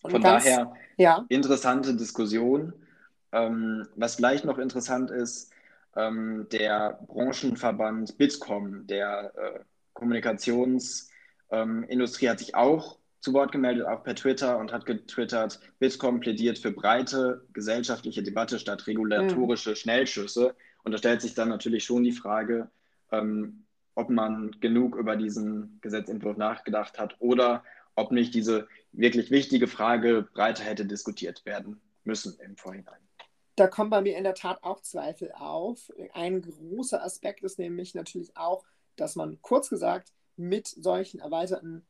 Von 0.03 0.23
ganz, 0.23 0.45
daher 0.45 0.73
ja. 0.97 1.25
interessante 1.29 1.95
Diskussion. 1.95 2.73
Ähm, 3.33 3.87
was 3.97 4.17
vielleicht 4.17 4.45
noch 4.45 4.59
interessant 4.59 5.11
ist, 5.11 5.53
ähm, 5.97 6.47
der 6.53 7.01
Branchenverband 7.07 8.19
Bitkom, 8.19 8.87
der 8.87 9.33
äh, 9.37 9.61
Kommunikationsindustrie, 9.95 12.27
ähm, 12.27 12.31
hat 12.31 12.39
sich 12.39 12.55
auch 12.55 12.99
zu 13.21 13.33
Wort 13.33 13.51
gemeldet, 13.51 13.87
auch 13.87 14.05
per 14.05 14.15
Twitter 14.15 14.59
und 14.59 14.73
hat 14.73 14.87
getwittert, 14.87 15.59
Bitkom 15.81 16.21
plädiert 16.21 16.59
für 16.59 16.71
breite 16.71 17.45
gesellschaftliche 17.53 18.23
Debatte 18.23 18.59
statt 18.59 18.87
regulatorische 18.87 19.71
mhm. 19.71 19.75
Schnellschüsse. 19.75 20.55
Und 20.85 20.93
da 20.93 20.99
stellt 20.99 21.23
sich 21.23 21.35
dann 21.35 21.49
natürlich 21.49 21.85
schon 21.85 22.05
die 22.05 22.13
Frage, 22.13 22.71
ähm, 23.11 23.65
ob 23.97 24.11
man 24.11 24.53
genug 24.61 24.95
über 24.95 25.17
diesen 25.17 25.79
Gesetzentwurf 25.81 26.37
nachgedacht 26.37 27.01
hat 27.01 27.17
oder 27.19 27.65
ob 27.97 28.13
nicht 28.13 28.35
diese 28.35 28.69
wirklich 28.93 29.31
wichtige 29.31 29.67
Frage 29.67 30.29
breiter 30.33 30.65
hätte 30.65 30.87
diskutiert 30.87 31.45
werden 31.45 31.81
müssen 32.05 32.39
im 32.41 32.57
Vorhinein. 32.57 33.01
Da 33.57 33.67
kommen 33.67 33.91
bei 33.91 34.03
mir 34.03 34.17
in 34.17 34.25
der 34.25 34.35
Tat 34.35 34.63
auch 34.63 34.81
Zweifel 34.83 35.33
auf. 35.33 35.91
Ein 36.13 36.43
großer 36.43 37.03
Aspekt 37.03 37.43
ist 37.43 37.59
nämlich 37.59 37.95
natürlich 37.95 38.37
auch, 38.37 38.65
dass 38.97 39.17
man 39.17 39.41
kurz 39.41 39.71
gesagt 39.71 40.13
mit 40.37 40.67
solchen 40.69 41.21
erweiterten 41.21 41.87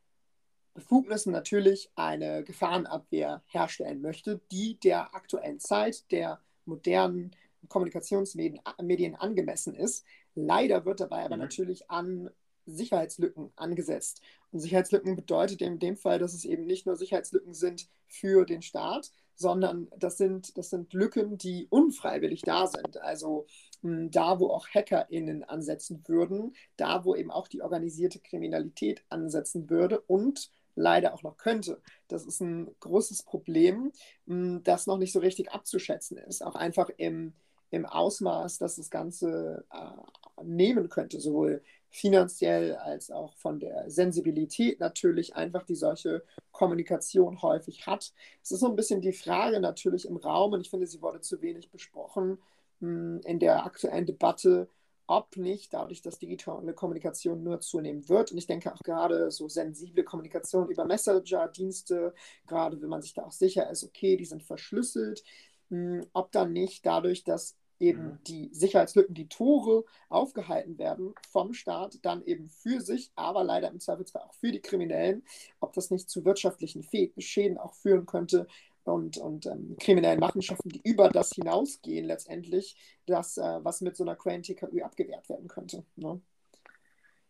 Befugnissen 0.74 1.32
natürlich 1.32 1.90
eine 1.96 2.44
Gefahrenabwehr 2.44 3.42
herstellen 3.46 4.00
möchte, 4.00 4.40
die 4.52 4.78
der 4.78 5.14
aktuellen 5.14 5.58
Zeit, 5.58 6.10
der 6.12 6.40
modernen 6.66 7.34
Kommunikationsmedien 7.68 9.16
angemessen 9.16 9.74
ist. 9.74 10.04
Leider 10.34 10.84
wird 10.84 11.00
dabei 11.00 11.24
aber 11.24 11.36
mhm. 11.36 11.42
natürlich 11.42 11.90
an 11.90 12.30
Sicherheitslücken 12.66 13.52
angesetzt. 13.56 14.20
Und 14.52 14.60
Sicherheitslücken 14.60 15.16
bedeutet 15.16 15.62
in 15.62 15.78
dem 15.78 15.96
Fall, 15.96 16.18
dass 16.18 16.34
es 16.34 16.44
eben 16.44 16.64
nicht 16.64 16.86
nur 16.86 16.96
Sicherheitslücken 16.96 17.54
sind 17.54 17.88
für 18.08 18.44
den 18.44 18.62
Staat, 18.62 19.10
sondern 19.34 19.88
das 19.96 20.16
sind, 20.16 20.56
das 20.56 20.70
sind 20.70 20.92
Lücken, 20.92 21.38
die 21.38 21.66
unfreiwillig 21.70 22.42
da 22.42 22.66
sind. 22.66 23.00
Also 23.02 23.46
mh, 23.82 24.08
da, 24.10 24.40
wo 24.40 24.48
auch 24.48 24.66
HackerInnen 24.68 25.44
ansetzen 25.44 26.02
würden, 26.06 26.54
da, 26.76 27.04
wo 27.04 27.14
eben 27.14 27.30
auch 27.30 27.48
die 27.48 27.62
organisierte 27.62 28.18
Kriminalität 28.18 29.04
ansetzen 29.08 29.68
würde 29.70 30.00
und 30.00 30.50
leider 30.74 31.14
auch 31.14 31.22
noch 31.22 31.36
könnte. 31.36 31.80
Das 32.08 32.24
ist 32.24 32.40
ein 32.40 32.68
großes 32.80 33.22
Problem, 33.22 33.92
das 34.26 34.86
noch 34.86 34.98
nicht 34.98 35.12
so 35.12 35.20
richtig 35.20 35.50
abzuschätzen 35.50 36.18
ist. 36.18 36.44
Auch 36.44 36.54
einfach 36.54 36.90
im, 36.96 37.32
im 37.70 37.86
Ausmaß, 37.86 38.58
dass 38.58 38.76
das 38.76 38.90
Ganze 38.90 39.64
äh, 39.72 40.42
nehmen 40.44 40.88
könnte, 40.88 41.20
sowohl 41.20 41.62
finanziell 41.96 42.76
als 42.76 43.10
auch 43.10 43.34
von 43.36 43.58
der 43.58 43.90
Sensibilität 43.90 44.80
natürlich 44.80 45.34
einfach, 45.34 45.64
die 45.64 45.74
solche 45.74 46.22
Kommunikation 46.52 47.40
häufig 47.40 47.86
hat. 47.86 48.12
Es 48.42 48.50
ist 48.50 48.60
so 48.60 48.68
ein 48.68 48.76
bisschen 48.76 49.00
die 49.00 49.14
Frage 49.14 49.60
natürlich 49.60 50.06
im 50.06 50.18
Raum, 50.18 50.52
und 50.52 50.60
ich 50.60 50.68
finde, 50.68 50.86
sie 50.86 51.00
wurde 51.00 51.22
zu 51.22 51.40
wenig 51.40 51.70
besprochen 51.70 52.38
in 52.80 53.38
der 53.38 53.64
aktuellen 53.64 54.04
Debatte, 54.04 54.68
ob 55.06 55.36
nicht 55.38 55.72
dadurch, 55.72 56.02
dass 56.02 56.18
digitale 56.18 56.74
Kommunikation 56.74 57.42
nur 57.42 57.60
zunehmen 57.60 58.06
wird. 58.08 58.32
Und 58.32 58.38
ich 58.38 58.46
denke 58.46 58.74
auch 58.74 58.82
gerade 58.82 59.30
so 59.30 59.48
sensible 59.48 60.04
Kommunikation 60.04 60.68
über 60.68 60.84
Messenger-Dienste, 60.84 62.12
gerade 62.46 62.82
wenn 62.82 62.90
man 62.90 63.00
sich 63.00 63.14
da 63.14 63.22
auch 63.24 63.32
sicher 63.32 63.70
ist, 63.70 63.84
okay, 63.84 64.16
die 64.18 64.24
sind 64.26 64.42
verschlüsselt, 64.42 65.22
hm, 65.70 66.04
ob 66.12 66.30
dann 66.32 66.52
nicht 66.52 66.84
dadurch, 66.84 67.24
dass 67.24 67.56
eben 67.78 68.04
mhm. 68.04 68.18
die 68.26 68.48
Sicherheitslücken, 68.52 69.14
die 69.14 69.28
Tore 69.28 69.84
aufgehalten 70.08 70.78
werden 70.78 71.14
vom 71.30 71.52
Staat, 71.52 71.98
dann 72.02 72.24
eben 72.24 72.48
für 72.48 72.80
sich, 72.80 73.10
aber 73.14 73.44
leider 73.44 73.70
im 73.70 73.80
Zweifelsfall 73.80 74.22
auch 74.22 74.34
für 74.34 74.52
die 74.52 74.60
Kriminellen, 74.60 75.24
ob 75.60 75.72
das 75.72 75.90
nicht 75.90 76.08
zu 76.08 76.24
wirtschaftlichen 76.24 76.84
Schäden 77.18 77.58
auch 77.58 77.74
führen 77.74 78.06
könnte, 78.06 78.46
und, 78.86 79.18
und 79.18 79.46
ähm, 79.46 79.76
kriminellen 79.80 80.20
Machenschaften, 80.20 80.68
die 80.68 80.80
über 80.84 81.08
das 81.08 81.32
hinausgehen, 81.32 82.06
letztendlich, 82.06 82.76
das, 83.06 83.36
äh, 83.36 83.64
was 83.64 83.80
mit 83.80 83.96
so 83.96 84.04
einer 84.04 84.14
Quellen-TKÜ 84.14 84.82
abgewehrt 84.82 85.28
werden 85.28 85.48
könnte. 85.48 85.84
Ne? 85.96 86.20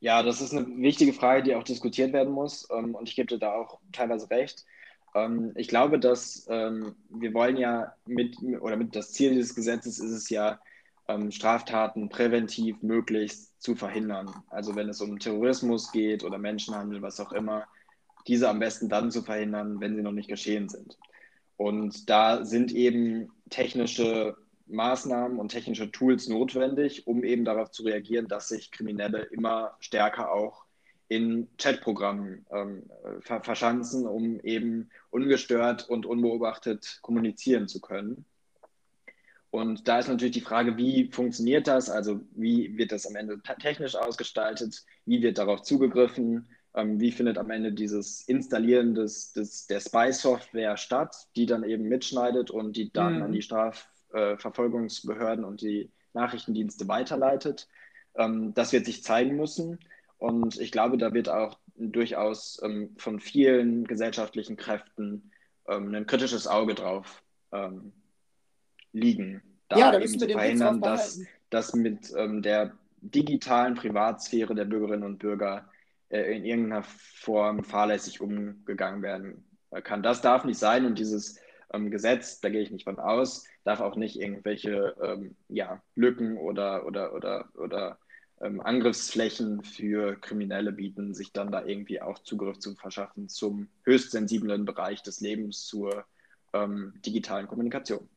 Ja, 0.01 0.23
das 0.23 0.41
ist 0.41 0.53
eine 0.53 0.67
wichtige 0.77 1.15
Frage, 1.15 1.43
die 1.43 1.55
auch 1.55 1.63
diskutiert 1.63 2.13
werden 2.13 2.33
muss. 2.33 2.69
Ähm, 2.71 2.95
und 2.95 3.09
ich 3.09 3.17
gebe 3.17 3.27
dir 3.27 3.39
da 3.39 3.55
auch 3.55 3.81
teilweise 3.93 4.29
recht. 4.31 4.65
Ähm, 5.17 5.53
ich 5.57 5.69
glaube, 5.69 5.99
dass 5.99 6.47
ähm, 6.51 6.95
wir 7.09 7.33
wollen 7.33 7.57
ja 7.57 7.95
mit, 8.07 8.37
oder 8.61 8.77
mit 8.77 8.95
das 8.95 9.13
Ziel 9.13 9.31
dieses 9.35 9.55
Gesetzes 9.55 9.99
ist 9.99 10.13
es 10.13 10.31
ja, 10.31 10.61
ähm, 11.09 11.31
Straftaten 11.31 12.09
präventiv 12.09 12.83
möglichst 12.83 13.61
zu 13.63 13.75
verhindern. 13.75 14.31
Also 14.51 14.77
wenn 14.77 14.89
es 14.89 15.01
um 15.01 15.19
Terrorismus 15.19 15.91
geht 15.93 16.23
oder 16.25 16.39
Menschenhandel, 16.39 17.01
was 17.01 17.21
auch 17.21 17.33
immer, 17.33 17.65
diese 18.27 18.49
am 18.49 18.59
besten 18.59 18.89
dann 18.89 19.11
zu 19.11 19.23
verhindern, 19.23 19.81
wenn 19.81 19.97
sie 19.97 20.03
noch 20.03 20.13
nicht 20.13 20.29
geschehen 20.29 20.69
sind. 20.69 20.99
Und 21.57 22.11
da 22.11 22.45
sind 22.45 22.73
eben 22.73 23.33
technische 23.51 24.37
Maßnahmen 24.67 25.39
und 25.39 25.51
technische 25.51 25.91
Tools 25.93 26.29
notwendig, 26.29 27.07
um 27.07 27.25
eben 27.25 27.45
darauf 27.45 27.71
zu 27.71 27.85
reagieren, 27.85 28.27
dass 28.29 28.49
sich 28.49 28.73
Kriminelle 28.73 29.23
immer 29.23 29.77
stärker 29.79 30.33
auch 30.33 30.66
in 31.09 31.49
Chatprogrammen 31.59 32.47
ähm, 32.51 32.83
ver 33.21 33.43
verschanzen, 33.43 34.07
um 34.07 34.41
eben 34.41 34.91
ungestört 35.11 35.89
und 35.89 36.07
unbeobachtet 36.07 36.99
kommunizieren 37.03 37.69
zu 37.69 37.81
können. 37.81 38.25
Und 39.51 39.89
da 39.89 40.01
ist 40.01 40.09
natürlich 40.09 40.35
die 40.35 40.41
Frage, 40.41 40.77
wie 40.77 41.11
funktioniert 41.11 41.67
das? 41.67 41.89
Also 41.89 42.21
wie 42.33 42.77
wird 42.77 42.93
das 42.93 43.07
am 43.07 43.17
Ende 43.17 43.41
technisch 43.61 43.95
ausgestaltet? 43.95 44.85
Wie 45.07 45.23
wird 45.23 45.39
darauf 45.39 45.63
zugegriffen? 45.63 46.49
ähm, 46.77 47.01
wie 47.01 47.11
findet 47.11 47.39
am 47.39 47.51
Ende 47.51 47.73
dieses 47.73 48.23
Installieren 48.29 48.95
des, 48.95 49.33
des, 49.33 49.67
der 49.67 49.81
Spy-Software 49.81 50.77
statt, 50.77 51.17
die 51.35 51.47
dann 51.47 51.65
eben 51.65 51.89
mitschneidet 51.89 52.51
und 52.51 52.77
die 52.77 52.93
Daten 52.93 53.17
mhm. 53.17 53.23
an 53.23 53.33
die 53.33 53.43
Strafverfolgungsbehörden 53.43 55.45
äh, 55.45 55.49
und 55.49 55.63
die 55.63 55.91
Nachrichtendienste 56.13 56.87
weiterleitet. 56.87 57.67
Ähm, 58.15 58.53
das 58.55 58.73
wird 58.73 58.85
sich 58.85 59.03
zeigen 59.03 59.37
müssen. 59.37 59.81
Und 60.19 60.59
ich 60.59 60.73
glaube, 60.73 60.99
da 60.99 61.13
wird 61.13 61.29
auch 61.29 61.59
durchaus 61.77 62.61
ähm, 62.63 62.95
von 62.97 63.21
vielen 63.21 63.85
gesellschaftlichen 63.85 64.57
Kräften 64.57 65.31
ähm, 65.69 65.95
ein 65.95 66.07
kritisches 66.07 66.47
Auge 66.47 66.75
drauf 66.75 67.23
ähm, 67.53 67.93
liegen, 68.93 69.43
da, 69.69 69.79
ja, 69.79 69.93
da 69.93 70.01
eben 70.01 70.19
zu 70.19 70.29
verhindern, 70.29 70.81
dass, 70.81 71.21
dass 71.51 71.75
mit 71.75 72.13
ähm, 72.17 72.41
der 72.41 72.73
digitalen 73.01 73.75
Privatsphäre 73.75 74.55
der 74.55 74.65
Bürgerinnen 74.65 75.05
und 75.05 75.19
Bürger 75.19 75.69
äh, 76.09 76.37
in 76.37 76.45
irgendeiner 76.45 76.83
Form 76.83 77.63
fahrlässig 77.63 78.21
umgegangen 78.21 79.03
werden 79.03 79.45
kann. 79.83 80.03
Das 80.03 80.23
darf 80.23 80.45
nicht 80.45 80.59
sein. 80.59 80.87
Und 80.87 80.99
dieses 80.99 81.39
ähm, 81.73 81.91
Gesetz, 81.91 82.41
da 82.41 82.49
gehe 82.49 82.63
ich 82.63 82.71
nicht 82.71 82.85
von 82.85 82.99
aus, 82.99 83.45
darf 83.65 83.81
auch 83.81 83.97
nicht 83.97 84.19
irgendwelche 84.19 84.95
ähm, 85.03 85.37
ja, 85.49 85.83
Lücken 85.95 86.39
oder, 86.39 86.87
oder, 86.87 87.15
oder, 87.15 87.49
oder 87.55 87.99
ähm, 88.41 88.61
Angriffsflächen 88.61 89.63
für 89.63 90.17
Kriminelle 90.17 90.73
bieten, 90.73 91.15
sich 91.15 91.33
dann 91.33 91.51
da 91.51 91.65
irgendwie 91.65 92.01
auch 92.01 92.19
Zugriff 92.21 92.59
zu 92.59 92.75
verschaffen 92.75 93.29
zum 93.29 93.69
höchst 93.85 94.11
sensiblen 94.11 94.65
Bereich 94.65 95.03
des 95.03 95.21
Lebens, 95.21 95.67
zur 95.67 96.05
ähm, 96.53 96.95
digitalen 97.05 97.49
Kommunikation. 97.49 98.09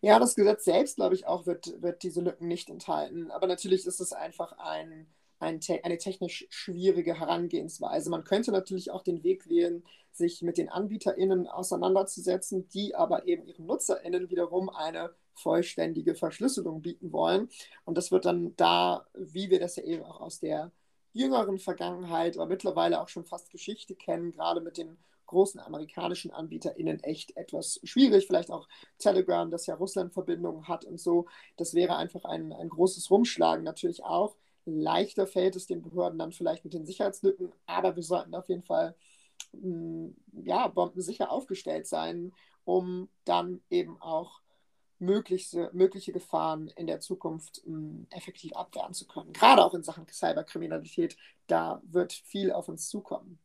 Ja, 0.00 0.18
das 0.18 0.36
Gesetz 0.36 0.64
selbst, 0.64 0.96
glaube 0.96 1.14
ich, 1.14 1.26
auch 1.26 1.46
wird, 1.46 1.82
wird 1.82 2.02
diese 2.02 2.20
Lücken 2.20 2.46
nicht 2.46 2.70
enthalten. 2.70 3.30
Aber 3.30 3.46
natürlich 3.46 3.86
ist 3.86 4.00
es 4.00 4.12
einfach 4.12 4.52
ein 4.58 5.06
ein, 5.44 5.60
eine 5.82 5.98
technisch 5.98 6.46
schwierige 6.50 7.18
Herangehensweise. 7.18 8.10
Man 8.10 8.24
könnte 8.24 8.50
natürlich 8.50 8.90
auch 8.90 9.02
den 9.02 9.22
Weg 9.22 9.48
wählen, 9.48 9.84
sich 10.10 10.42
mit 10.42 10.58
den 10.58 10.68
AnbieterInnen 10.68 11.48
auseinanderzusetzen, 11.48 12.68
die 12.68 12.94
aber 12.94 13.26
eben 13.26 13.46
ihren 13.46 13.66
NutzerInnen 13.66 14.30
wiederum 14.30 14.70
eine 14.70 15.14
vollständige 15.34 16.14
Verschlüsselung 16.14 16.82
bieten 16.82 17.12
wollen. 17.12 17.48
Und 17.84 17.98
das 17.98 18.10
wird 18.10 18.24
dann 18.24 18.54
da, 18.56 19.06
wie 19.14 19.50
wir 19.50 19.60
das 19.60 19.76
ja 19.76 19.84
eben 19.84 20.04
auch 20.04 20.20
aus 20.20 20.40
der 20.40 20.72
jüngeren 21.12 21.58
Vergangenheit, 21.58 22.36
aber 22.36 22.46
mittlerweile 22.46 23.00
auch 23.00 23.08
schon 23.08 23.24
fast 23.24 23.50
Geschichte 23.50 23.94
kennen, 23.94 24.32
gerade 24.32 24.60
mit 24.60 24.78
den 24.78 24.98
großen 25.26 25.60
amerikanischen 25.60 26.30
AnbieterInnen 26.32 27.02
echt 27.02 27.36
etwas 27.36 27.80
schwierig. 27.84 28.26
Vielleicht 28.26 28.50
auch 28.50 28.68
Telegram, 28.98 29.50
das 29.50 29.66
ja 29.66 29.74
Russland-Verbindungen 29.74 30.68
hat 30.68 30.84
und 30.84 31.00
so. 31.00 31.26
Das 31.56 31.74
wäre 31.74 31.96
einfach 31.96 32.24
ein, 32.24 32.52
ein 32.52 32.68
großes 32.68 33.10
Rumschlagen 33.10 33.64
natürlich 33.64 34.04
auch. 34.04 34.36
Leichter 34.66 35.26
fällt 35.26 35.56
es 35.56 35.66
den 35.66 35.82
Behörden 35.82 36.18
dann 36.18 36.32
vielleicht 36.32 36.64
mit 36.64 36.74
den 36.74 36.86
Sicherheitslücken, 36.86 37.52
aber 37.66 37.96
wir 37.96 38.02
sollten 38.02 38.34
auf 38.34 38.48
jeden 38.48 38.62
Fall 38.62 38.94
mm, 39.52 40.08
ja, 40.44 40.68
bombensicher 40.68 41.30
aufgestellt 41.30 41.86
sein, 41.86 42.32
um 42.64 43.08
dann 43.24 43.62
eben 43.70 44.00
auch 44.00 44.40
mögliche, 44.98 45.70
mögliche 45.72 46.12
Gefahren 46.12 46.68
in 46.76 46.86
der 46.86 47.00
Zukunft 47.00 47.62
mh, 47.66 47.76
hm, 47.76 48.06
effektiv 48.10 48.52
abwehren 48.54 48.94
zu 48.94 49.06
können. 49.06 49.32
Gerade 49.32 49.64
auch 49.64 49.74
in 49.74 49.82
Sachen 49.82 50.06
Cyberkriminalität, 50.08 51.16
da 51.46 51.80
wird 51.84 52.12
viel 52.12 52.52
auf 52.52 52.68
uns 52.68 52.88
zukommen. 52.88 53.38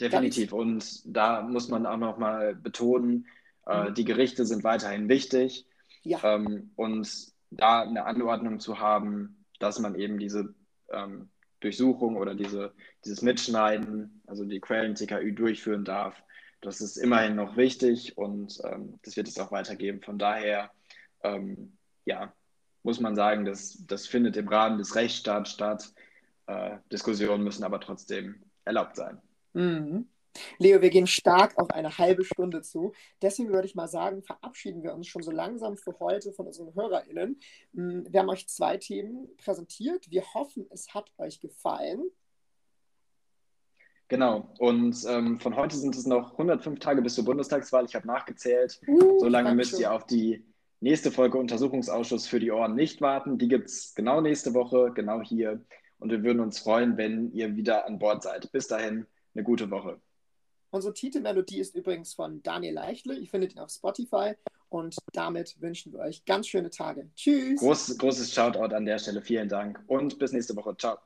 Definitiv. 0.00 0.52
Und 0.52 1.02
da 1.04 1.42
muss 1.42 1.68
man 1.68 1.86
auch 1.86 1.96
nochmal 1.96 2.54
betonen, 2.54 3.26
äh, 3.66 3.90
mhm. 3.90 3.94
die 3.94 4.04
Gerichte 4.04 4.44
sind 4.44 4.64
weiterhin 4.64 5.08
wichtig. 5.08 5.66
Ja. 6.02 6.22
Ähm, 6.22 6.70
und 6.76 7.32
da 7.50 7.82
eine 7.82 8.04
Anordnung 8.04 8.60
zu 8.60 8.78
haben, 8.78 9.44
dass 9.58 9.78
man 9.78 9.94
eben 9.94 10.18
diese 10.18 10.54
ähm, 10.90 11.30
Durchsuchung 11.60 12.16
oder 12.16 12.34
diese, 12.34 12.74
dieses 13.04 13.22
Mitschneiden, 13.22 14.22
also 14.26 14.44
die 14.44 14.60
Quellen-TKÜ 14.60 15.32
durchführen 15.32 15.84
darf, 15.84 16.22
das 16.60 16.80
ist 16.80 16.96
immerhin 16.96 17.36
noch 17.36 17.56
wichtig 17.56 18.16
und 18.16 18.60
ähm, 18.64 18.98
das 19.02 19.16
wird 19.16 19.28
es 19.28 19.38
auch 19.38 19.52
weitergeben. 19.52 20.02
Von 20.02 20.18
daher, 20.18 20.70
ähm, 21.22 21.76
ja, 22.04 22.32
muss 22.82 23.00
man 23.00 23.16
sagen, 23.16 23.44
das, 23.44 23.84
das 23.86 24.06
findet 24.06 24.36
im 24.36 24.48
Rahmen 24.48 24.78
des 24.78 24.94
Rechtsstaats 24.94 25.50
statt. 25.50 25.92
Äh, 26.46 26.78
Diskussionen 26.92 27.42
müssen 27.44 27.64
aber 27.64 27.80
trotzdem 27.80 28.42
erlaubt 28.64 28.96
sein. 28.96 29.20
Mhm. 29.54 30.08
Leo, 30.58 30.82
wir 30.82 30.90
gehen 30.90 31.06
stark 31.06 31.56
auf 31.58 31.70
eine 31.70 31.98
halbe 31.98 32.24
Stunde 32.24 32.62
zu. 32.62 32.92
Deswegen 33.22 33.52
würde 33.52 33.66
ich 33.66 33.74
mal 33.74 33.88
sagen, 33.88 34.22
verabschieden 34.22 34.82
wir 34.82 34.94
uns 34.94 35.06
schon 35.06 35.22
so 35.22 35.30
langsam 35.30 35.76
für 35.76 35.98
heute 35.98 36.32
von 36.32 36.46
unseren 36.46 36.74
HörerInnen. 36.74 37.40
Mm, 37.72 38.00
wir 38.08 38.20
haben 38.20 38.28
euch 38.28 38.48
zwei 38.48 38.76
Themen 38.76 39.28
präsentiert. 39.36 40.10
Wir 40.10 40.22
hoffen, 40.34 40.66
es 40.70 40.94
hat 40.94 41.10
euch 41.18 41.40
gefallen. 41.40 42.02
Genau. 44.08 44.48
Und 44.58 44.96
ähm, 45.08 45.40
von 45.40 45.56
heute 45.56 45.76
sind 45.76 45.96
es 45.96 46.06
noch 46.06 46.32
105 46.32 46.78
Tage 46.78 47.02
bis 47.02 47.14
zur 47.14 47.24
Bundestagswahl. 47.24 47.84
Ich 47.84 47.94
habe 47.94 48.06
nachgezählt. 48.06 48.80
Uh, 48.86 49.18
so 49.18 49.28
lange 49.28 49.54
müsst 49.54 49.78
ihr 49.78 49.92
auf 49.92 50.06
die 50.06 50.44
nächste 50.80 51.10
Folge 51.10 51.38
Untersuchungsausschuss 51.38 52.26
für 52.26 52.38
die 52.38 52.52
Ohren 52.52 52.74
nicht 52.74 53.00
warten. 53.00 53.38
Die 53.38 53.48
gibt 53.48 53.68
es 53.68 53.94
genau 53.94 54.20
nächste 54.20 54.54
Woche, 54.54 54.92
genau 54.94 55.22
hier. 55.22 55.60
Und 55.98 56.10
wir 56.10 56.22
würden 56.22 56.40
uns 56.40 56.58
freuen, 56.58 56.96
wenn 56.96 57.32
ihr 57.32 57.56
wieder 57.56 57.86
an 57.86 57.98
Bord 57.98 58.22
seid. 58.22 58.50
Bis 58.52 58.68
dahin 58.68 59.06
eine 59.34 59.42
gute 59.42 59.70
Woche. 59.70 60.00
Unsere 60.70 60.94
Titelmelodie 60.94 61.58
ist 61.58 61.74
übrigens 61.74 62.14
von 62.14 62.42
Daniel 62.42 62.74
Leichtle. 62.74 63.16
Ihr 63.16 63.28
findet 63.28 63.54
ihn 63.54 63.60
auf 63.60 63.70
Spotify. 63.70 64.34
Und 64.68 64.96
damit 65.12 65.60
wünschen 65.60 65.92
wir 65.92 66.00
euch 66.00 66.24
ganz 66.24 66.48
schöne 66.48 66.70
Tage. 66.70 67.08
Tschüss. 67.14 67.60
Groß, 67.60 67.98
großes 67.98 68.32
Shoutout 68.32 68.74
an 68.74 68.84
der 68.84 68.98
Stelle. 68.98 69.22
Vielen 69.22 69.48
Dank 69.48 69.82
und 69.86 70.18
bis 70.18 70.32
nächste 70.32 70.54
Woche. 70.56 70.76
Ciao. 70.76 70.98